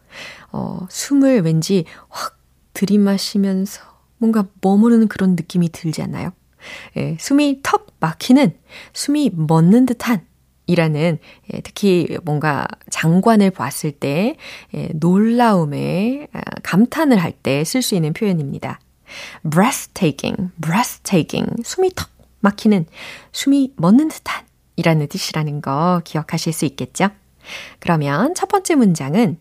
어, 0.52 0.86
숨을 0.88 1.42
왠지 1.42 1.84
확 2.08 2.38
들이마시면서 2.72 3.82
뭔가 4.18 4.46
머무르는 4.60 5.08
그런 5.08 5.30
느낌이 5.34 5.70
들지 5.72 6.02
않나요? 6.02 6.30
예, 6.96 7.16
숨이 7.18 7.60
턱 7.64 7.88
막히는, 7.98 8.56
숨이 8.92 9.32
멎는 9.34 9.86
듯한 9.86 10.24
이라는 10.68 11.18
예, 11.52 11.60
특히 11.62 12.16
뭔가 12.22 12.68
장관을 12.90 13.50
봤을 13.50 13.90
때 13.90 14.36
예, 14.72 14.88
놀라움에 14.94 16.28
아, 16.32 16.40
감탄을 16.62 17.18
할 17.18 17.32
때 17.42 17.62
쓸 17.64 17.82
수 17.82 17.96
있는 17.96 18.12
표현입니다. 18.12 18.78
breathtaking, 19.50 20.52
breathtaking, 20.60 21.62
숨이 21.64 21.90
턱 21.96 22.08
막히는, 22.40 22.86
숨이 23.32 23.72
멎는 23.76 24.08
듯한 24.08 24.44
이라는 24.76 25.08
뜻이라는 25.08 25.60
거 25.60 26.00
기억하실 26.04 26.52
수 26.52 26.64
있겠죠? 26.64 27.08
그러면 27.78 28.34
첫 28.34 28.48
번째 28.48 28.74
문장은 28.76 29.38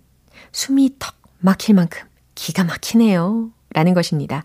숨이 0.52 0.96
턱 1.00 1.15
막힐 1.39 1.76
만큼 1.76 2.08
기가 2.36 2.63
막히네요. 2.63 3.52
라는 3.74 3.94
것입니다. 3.94 4.44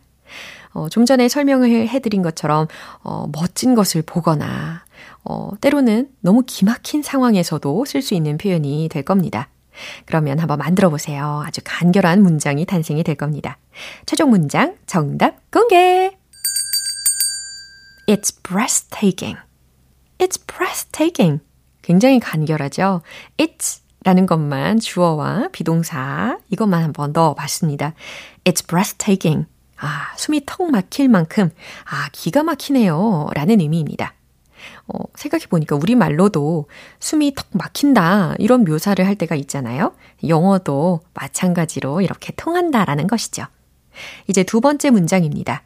어, 0.72 0.88
좀 0.88 1.07
전에 1.07 1.29
설명을 1.29 1.88
해드린 1.88 2.22
것처럼, 2.22 2.68
어, 3.03 3.27
멋진 3.33 3.75
것을 3.75 4.03
보거나, 4.03 4.85
어, 5.25 5.51
때로는 5.61 6.11
너무 6.20 6.42
기막힌 6.46 7.03
상황에서도 7.03 7.85
쓸 7.87 8.03
수 8.03 8.14
있는 8.14 8.38
표현이 8.38 8.88
될 8.90 9.03
겁니다. 9.03 9.49
그러면 10.05 10.38
한번 10.38 10.59
만들어 10.59 10.90
보세요. 10.90 11.42
아주 11.44 11.61
간결한 11.64 12.22
문장이 12.22 12.66
탄생이 12.66 13.03
될 13.05 13.14
겁니다. 13.14 13.59
최종 14.05 14.31
문장 14.31 14.77
정답 14.87 15.51
공개! 15.51 16.16
It's 18.07 18.33
breathtaking. 18.42 19.45
It's 20.18 20.40
breathtaking. 20.46 21.40
굉장히 21.83 22.20
간결하죠? 22.20 23.02
It's 23.37 23.81
라는 24.05 24.26
것만 24.26 24.79
주어와 24.79 25.48
비동사 25.50 26.38
이것만 26.48 26.83
한번 26.83 27.12
넣어봤습니다. 27.12 27.94
It's 28.44 28.66
breathtaking. 28.66 29.46
아, 29.79 30.14
숨이 30.16 30.42
턱 30.46 30.70
막힐 30.70 31.09
만큼 31.09 31.50
아, 31.85 32.09
기가 32.12 32.42
막히네요. 32.42 33.29
라는 33.35 33.61
의미입니다. 33.61 34.14
어, 34.88 34.98
생각해보니까 35.16 35.76
우리말로도 35.76 36.68
숨이 37.00 37.35
턱 37.35 37.46
막힌다 37.52 38.37
이런 38.38 38.64
묘사를 38.64 39.05
할 39.05 39.16
때가 39.16 39.35
있잖아요. 39.35 39.92
영어도 40.26 41.00
마찬가지로 41.14 42.00
이렇게 42.00 42.33
통한다라는 42.37 43.07
것이죠. 43.07 43.44
이제 44.29 44.44
두 44.44 44.61
번째 44.61 44.90
문장입니다. 44.90 45.62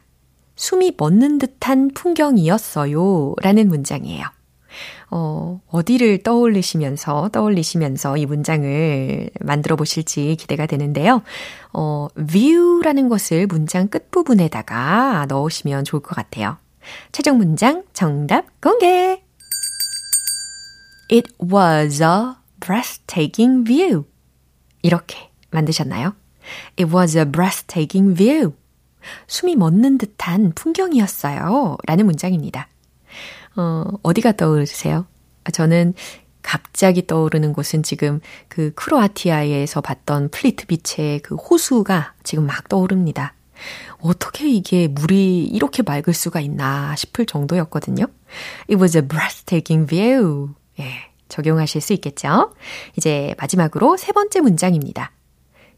숨이 0.55 0.95
멎는 0.97 1.37
듯한 1.37 1.91
풍경이었어요 1.93 3.35
라는 3.41 3.67
문장이에요. 3.67 4.25
어, 5.09 5.61
어디를 5.69 6.23
떠올리시면서, 6.23 7.29
떠올리시면서 7.29 8.17
이 8.17 8.25
문장을 8.25 9.29
만들어 9.39 9.75
보실지 9.75 10.35
기대가 10.39 10.65
되는데요. 10.65 11.21
어, 11.73 12.07
view라는 12.27 13.09
것을 13.09 13.47
문장 13.47 13.87
끝부분에다가 13.87 15.25
넣으시면 15.29 15.83
좋을 15.83 16.01
것 16.01 16.15
같아요. 16.15 16.57
최종 17.11 17.37
문장 17.37 17.83
정답 17.93 18.45
공개! 18.61 19.21
It 21.11 21.29
was 21.41 22.01
a 22.01 22.35
breathtaking 22.59 23.65
view. 23.65 24.05
이렇게 24.81 25.29
만드셨나요? 25.49 26.15
It 26.79 26.95
was 26.95 27.17
a 27.17 27.25
breathtaking 27.25 28.15
view. 28.15 28.53
숨이 29.27 29.55
멎는 29.55 29.97
듯한 29.97 30.53
풍경이었어요. 30.55 31.77
라는 31.85 32.05
문장입니다. 32.05 32.67
어, 33.55 33.83
어디가 34.03 34.33
떠오르세요? 34.33 35.05
저는 35.51 35.93
갑자기 36.41 37.05
떠오르는 37.05 37.53
곳은 37.53 37.83
지금 37.83 38.19
그 38.47 38.71
크로아티아에서 38.73 39.81
봤던 39.81 40.29
플리트비체의 40.29 41.19
그 41.19 41.35
호수가 41.35 42.13
지금 42.23 42.45
막 42.45 42.67
떠오릅니다. 42.67 43.33
어떻게 43.99 44.49
이게 44.49 44.87
물이 44.87 45.45
이렇게 45.45 45.83
맑을 45.83 46.13
수가 46.13 46.39
있나 46.39 46.95
싶을 46.95 47.25
정도였거든요. 47.25 48.05
It 48.69 48.75
was 48.75 48.97
a 48.97 49.07
breathtaking 49.07 49.87
view. 49.87 50.55
예, 50.79 51.11
적용하실 51.29 51.81
수 51.81 51.93
있겠죠? 51.93 52.53
이제 52.97 53.35
마지막으로 53.37 53.97
세 53.97 54.11
번째 54.11 54.41
문장입니다. 54.41 55.11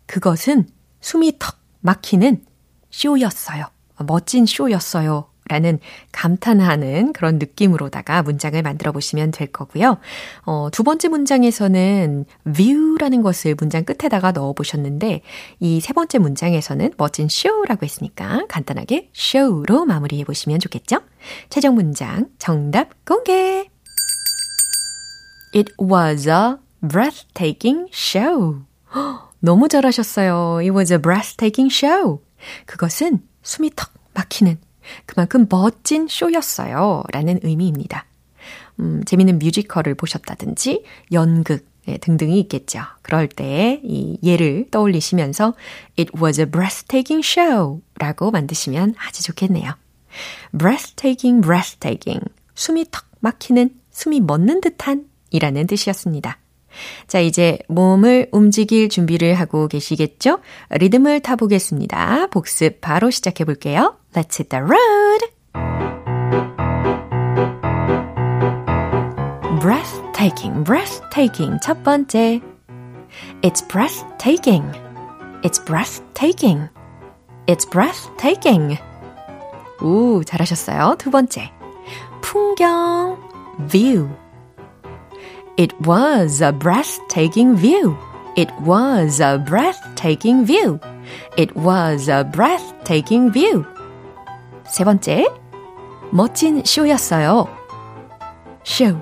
그것은 0.05 0.67
숨이 1.01 1.37
턱 1.39 1.57
막히는 1.81 2.45
쇼였어요. 2.89 3.65
멋진 4.05 4.45
쇼였어요. 4.45 5.32
라는 5.49 5.79
감탄하는 6.11 7.13
그런 7.13 7.37
느낌으로다가 7.37 8.23
문장을 8.23 8.59
만들어 8.61 8.91
보시면 8.91 9.31
될 9.31 9.47
거고요. 9.51 9.97
어, 10.45 10.69
두 10.71 10.83
번째 10.83 11.09
문장에서는 11.09 12.25
view라는 12.51 13.21
것을 13.21 13.55
문장 13.59 13.83
끝에다가 13.83 14.31
넣어 14.31 14.53
보셨는데 14.53 15.21
이 15.59 15.81
세 15.83 15.91
번째 15.91 16.19
문장에서는 16.19 16.93
멋진 16.97 17.25
show라고 17.29 17.85
했으니까 17.85 18.45
간단하게 18.47 19.09
show로 19.13 19.85
마무리해 19.85 20.23
보시면 20.23 20.59
좋겠죠? 20.59 21.01
최종 21.49 21.75
문장 21.75 22.29
정답 22.39 23.03
공개! 23.05 23.69
It 25.53 25.73
was 25.79 26.27
a 26.27 26.55
breathtaking 26.81 27.89
show. 27.93 28.61
너무 29.39 29.67
잘하셨어요. 29.67 30.59
It 30.61 30.71
was 30.71 30.93
a 30.93 30.99
breathtaking 30.99 31.69
show. 31.73 32.21
그것은 32.65 33.21
숨이 33.41 33.71
턱 33.75 33.91
막히는 34.13 34.57
그만큼 35.05 35.45
멋진 35.49 36.07
쇼였어요. 36.07 37.03
라는 37.11 37.39
의미입니다. 37.43 38.05
음, 38.79 39.03
재밌는 39.05 39.39
뮤지컬을 39.39 39.95
보셨다든지 39.95 40.83
연극 41.11 41.65
네, 41.85 41.97
등등이 41.97 42.39
있겠죠. 42.41 42.79
그럴 43.01 43.27
때 43.27 43.81
이 43.83 44.17
예를 44.23 44.67
떠올리시면서 44.71 45.53
It 45.99 46.11
was 46.17 46.39
a 46.39 46.45
breathtaking 46.45 47.25
show 47.25 47.81
라고 47.99 48.31
만드시면 48.31 48.95
아주 48.97 49.21
좋겠네요. 49.23 49.73
breathtaking, 50.57 51.41
breathtaking. 51.41 52.23
숨이 52.55 52.85
턱 52.91 53.05
막히는, 53.19 53.71
숨이 53.91 54.21
멎는 54.21 54.61
듯한 54.61 55.05
이라는 55.31 55.67
뜻이었습니다. 55.67 56.37
자, 57.07 57.19
이제 57.19 57.59
몸을 57.67 58.29
움직일 58.31 58.89
준비를 58.89 59.35
하고 59.35 59.67
계시겠죠? 59.67 60.39
리듬을 60.71 61.19
타보겠습니다. 61.21 62.27
복습 62.27 62.81
바로 62.81 63.09
시작해 63.09 63.43
볼게요. 63.43 63.97
Let's 64.14 64.36
hit 64.36 64.50
the 64.50 64.62
road! 64.62 65.20
breathtaking, 69.60 70.62
breathtaking. 70.64 71.58
첫 71.60 71.82
번째. 71.82 72.40
It's 73.42 73.60
breathtaking. 73.60 74.72
It's 75.42 75.58
breathtaking. 75.58 76.68
It's 77.46 77.64
breathtaking. 77.68 78.78
오, 79.80 80.22
잘하셨어요. 80.24 80.96
두 80.98 81.10
번째. 81.10 81.50
풍경, 82.20 83.16
view. 83.68 84.08
It 85.56 85.74
was 85.80 86.40
a 86.40 86.52
breathtaking 86.52 87.56
view. 87.56 87.96
It 88.36 88.50
was 88.60 89.20
a 89.20 89.38
breathtaking 89.38 90.44
view. 90.44 90.78
It 91.36 91.56
was 91.56 92.08
a 92.08 92.24
breathtaking 92.24 93.32
view. 93.32 93.66
세 94.73 94.83
번째. 94.83 95.27
멋진 96.09 96.63
쇼였어요. 96.65 97.47
show. 98.65 98.99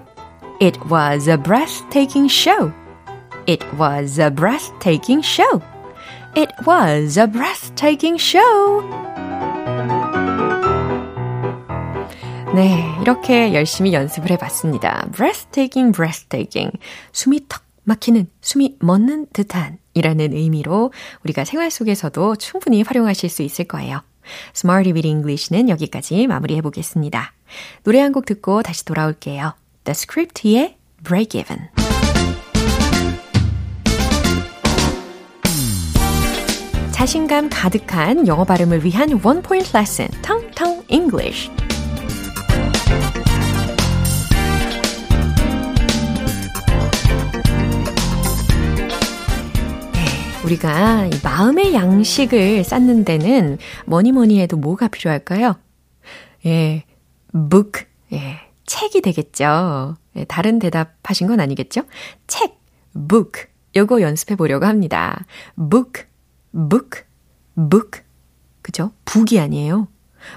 It 0.60 0.78
was 0.92 1.30
a 1.30 1.38
breathtaking 1.38 2.30
show. 2.30 2.74
It 3.48 3.66
was 3.80 4.20
a 4.20 4.30
breathtaking 4.30 5.26
show. 5.26 5.62
It 6.36 6.52
was 6.68 7.18
a 7.18 7.26
breathtaking 7.26 8.22
show. 8.22 8.84
네, 12.54 12.84
이렇게 13.00 13.54
열심히 13.54 13.94
연습을 13.94 14.30
해봤습니다. 14.32 15.08
breathtaking, 15.14 15.96
breathtaking. 15.96 16.78
숨이 17.14 17.48
턱 17.48 17.64
막히는, 17.86 18.30
숨이 18.42 18.76
멎는 18.82 19.28
듯한 19.32 19.78
이라는 19.94 20.34
의미로 20.34 20.92
우리가 21.24 21.46
생활 21.46 21.72
속에서도 21.72 22.36
충분히 22.36 22.82
활용하실 22.82 23.30
수 23.30 23.42
있을 23.42 23.64
거예요. 23.64 24.02
Smarty 24.56 24.94
with 24.94 25.08
English는 25.08 25.70
여기까지 25.70 26.28
마무리해 26.28 26.62
보겠습니다. 26.62 27.34
노래 27.84 28.00
한 28.00 28.12
곡 28.14 28.26
듣고 28.26 28.62
다시 28.64 28.86
돌아올게요. 28.86 29.54
The 29.84 29.92
Script의 29.92 30.78
Break 31.04 31.40
Even. 31.40 31.70
자신감 36.92 37.50
가득한 37.50 38.28
영어 38.28 38.44
발음을 38.44 38.86
위한 38.86 39.20
원 39.24 39.42
포인트 39.42 39.76
레슨, 39.76 40.08
텅텅 40.22 40.84
English. 40.90 41.50
우리가 50.44 51.10
마음의 51.24 51.74
양식을 51.74 52.64
쌓는 52.64 53.06
데는 53.06 53.60
뭐니 53.86 54.12
뭐니 54.12 54.40
해도 54.42 54.58
뭐가 54.58 54.88
필요할까요? 54.88 55.56
예, 56.46 56.84
book, 57.32 57.86
예, 58.12 58.40
책이 58.66 59.02
되겠죠. 59.02 59.96
예, 60.16 60.24
다른 60.26 60.58
대답하신 60.58 61.28
건 61.28 61.40
아니겠죠? 61.40 61.84
책, 62.26 62.60
book, 63.08 63.46
요거 63.76 64.02
연습해 64.02 64.36
보려고 64.36 64.66
합니다. 64.66 65.26
book, 65.58 66.06
book, 66.52 67.04
book. 67.56 68.02
그죠? 68.64 68.92
북이 69.06 69.40
아니에요. 69.40 69.88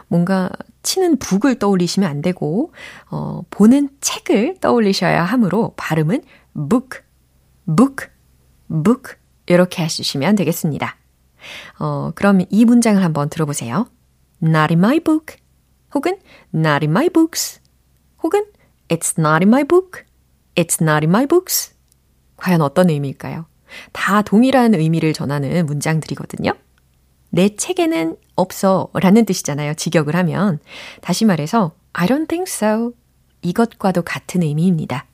뭔가 0.09 0.51
치는 0.83 1.17
북을 1.17 1.59
떠올리시면 1.59 2.09
안 2.09 2.21
되고, 2.21 2.73
어, 3.11 3.43
보는 3.51 3.89
책을 4.01 4.59
떠올리셔야 4.61 5.25
하므로 5.25 5.73
발음은 5.77 6.23
book, 6.55 7.01
book, 7.67 8.09
book. 8.69 9.17
이렇게 9.47 9.83
해주시면 9.85 10.37
되겠습니다. 10.37 10.97
어, 11.79 12.13
그럼 12.15 12.41
이 12.51 12.65
문장을 12.65 13.03
한번 13.03 13.29
들어보세요. 13.29 13.89
Not 14.43 14.73
in 14.75 14.79
my 14.79 15.01
book. 15.01 15.37
혹은 15.95 16.19
Not 16.55 16.85
in 16.85 16.91
my 16.91 17.09
books. 17.09 17.61
혹은 18.23 18.47
It's 18.89 19.19
not 19.19 19.45
in 19.45 19.49
my 19.49 19.65
book. 19.65 20.03
It's 20.55 20.81
not 20.83 21.05
in 21.05 21.11
my 21.11 21.27
books. 21.27 21.75
과연 22.37 22.61
어떤 22.63 22.91
의미일까요? 22.91 23.47
다 23.93 24.23
동일한 24.23 24.75
의미를 24.75 25.13
전하는 25.13 25.67
문장들이거든요. 25.67 26.53
내 27.31 27.57
책에는 27.57 28.17
없어 28.37 28.89
라는 28.95 29.25
뜻이잖아요. 29.25 29.75
직역을 29.75 30.15
하면. 30.17 30.61
다시 31.01 31.25
말해서 31.25 31.73
I 31.93 32.07
don't 32.07 32.29
think 32.29 32.51
so. 32.51 32.93
이것과도 33.43 34.03
같은 34.03 34.43
의미입니다. 34.43 35.07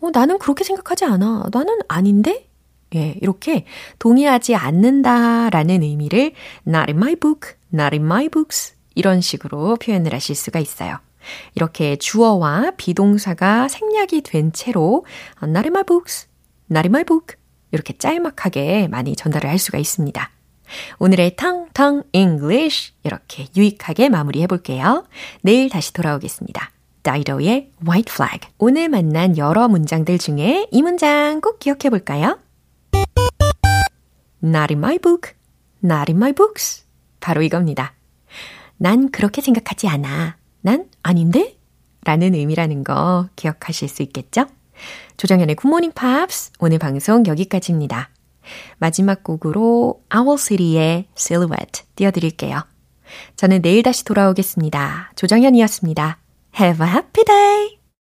어, 0.00 0.10
나는 0.12 0.38
그렇게 0.38 0.64
생각하지 0.64 1.04
않아. 1.04 1.44
나는 1.52 1.78
아닌데? 1.88 2.49
예, 2.94 3.14
이렇게 3.20 3.64
동의하지 3.98 4.54
않는다라는 4.56 5.82
의미를 5.82 6.32
not 6.66 6.90
in 6.90 6.96
my 6.96 7.16
book, 7.16 7.52
not 7.72 7.94
in 7.94 8.04
my 8.04 8.28
books 8.28 8.74
이런 8.94 9.20
식으로 9.20 9.76
표현을 9.76 10.12
하실 10.12 10.34
수가 10.34 10.58
있어요. 10.58 10.98
이렇게 11.54 11.96
주어와 11.96 12.72
비동사가 12.76 13.68
생략이 13.68 14.22
된 14.22 14.52
채로 14.52 15.04
not 15.42 15.60
in 15.60 15.72
my 15.72 15.84
books, 15.84 16.26
not 16.70 16.86
in 16.86 16.90
my 16.90 17.04
book 17.04 17.36
이렇게 17.72 17.96
짤막하게 17.96 18.88
많이 18.88 19.14
전달을 19.14 19.48
할 19.48 19.58
수가 19.58 19.78
있습니다. 19.78 20.30
오늘의 20.98 21.36
텅텅 21.36 22.02
English 22.12 22.92
이렇게 23.02 23.46
유익하게 23.56 24.08
마무리해 24.08 24.46
볼게요. 24.46 25.04
내일 25.42 25.68
다시 25.68 25.92
돌아오겠습니다. 25.92 26.70
다이도의 27.02 27.72
White 27.86 28.12
Flag. 28.12 28.48
오늘 28.58 28.88
만난 28.88 29.36
여러 29.38 29.68
문장들 29.68 30.18
중에 30.18 30.66
이 30.70 30.82
문장 30.82 31.40
꼭 31.40 31.58
기억해 31.58 31.88
볼까요? 31.90 32.38
Not 34.42 34.72
in 34.72 34.78
my 34.78 34.98
book, 34.98 35.32
not 35.84 36.10
in 36.10 36.16
my 36.16 36.32
books. 36.32 36.84
바로 37.20 37.42
이겁니다. 37.42 37.94
난 38.76 39.10
그렇게 39.10 39.42
생각하지 39.42 39.88
않아. 39.88 40.36
난 40.62 40.88
아닌데? 41.02 41.58
라는 42.04 42.34
의미라는 42.34 42.82
거 42.84 43.28
기억하실 43.36 43.88
수 43.88 44.02
있겠죠? 44.02 44.46
조정현의 45.18 45.56
굿모닝 45.56 45.92
팝스 45.92 46.52
오늘 46.58 46.78
방송 46.78 47.26
여기까지입니다. 47.26 48.08
마지막 48.78 49.22
곡으로 49.22 50.02
Owl 50.14 50.38
City의 50.38 51.08
Silhouette 51.16 51.84
띄워드릴게요. 51.94 52.62
저는 53.36 53.60
내일 53.62 53.82
다시 53.82 54.04
돌아오겠습니다. 54.04 55.12
조정현이었습니다. 55.16 56.18
Have 56.58 56.86
a 56.86 56.92
happy 56.92 57.24
day! 57.24 57.79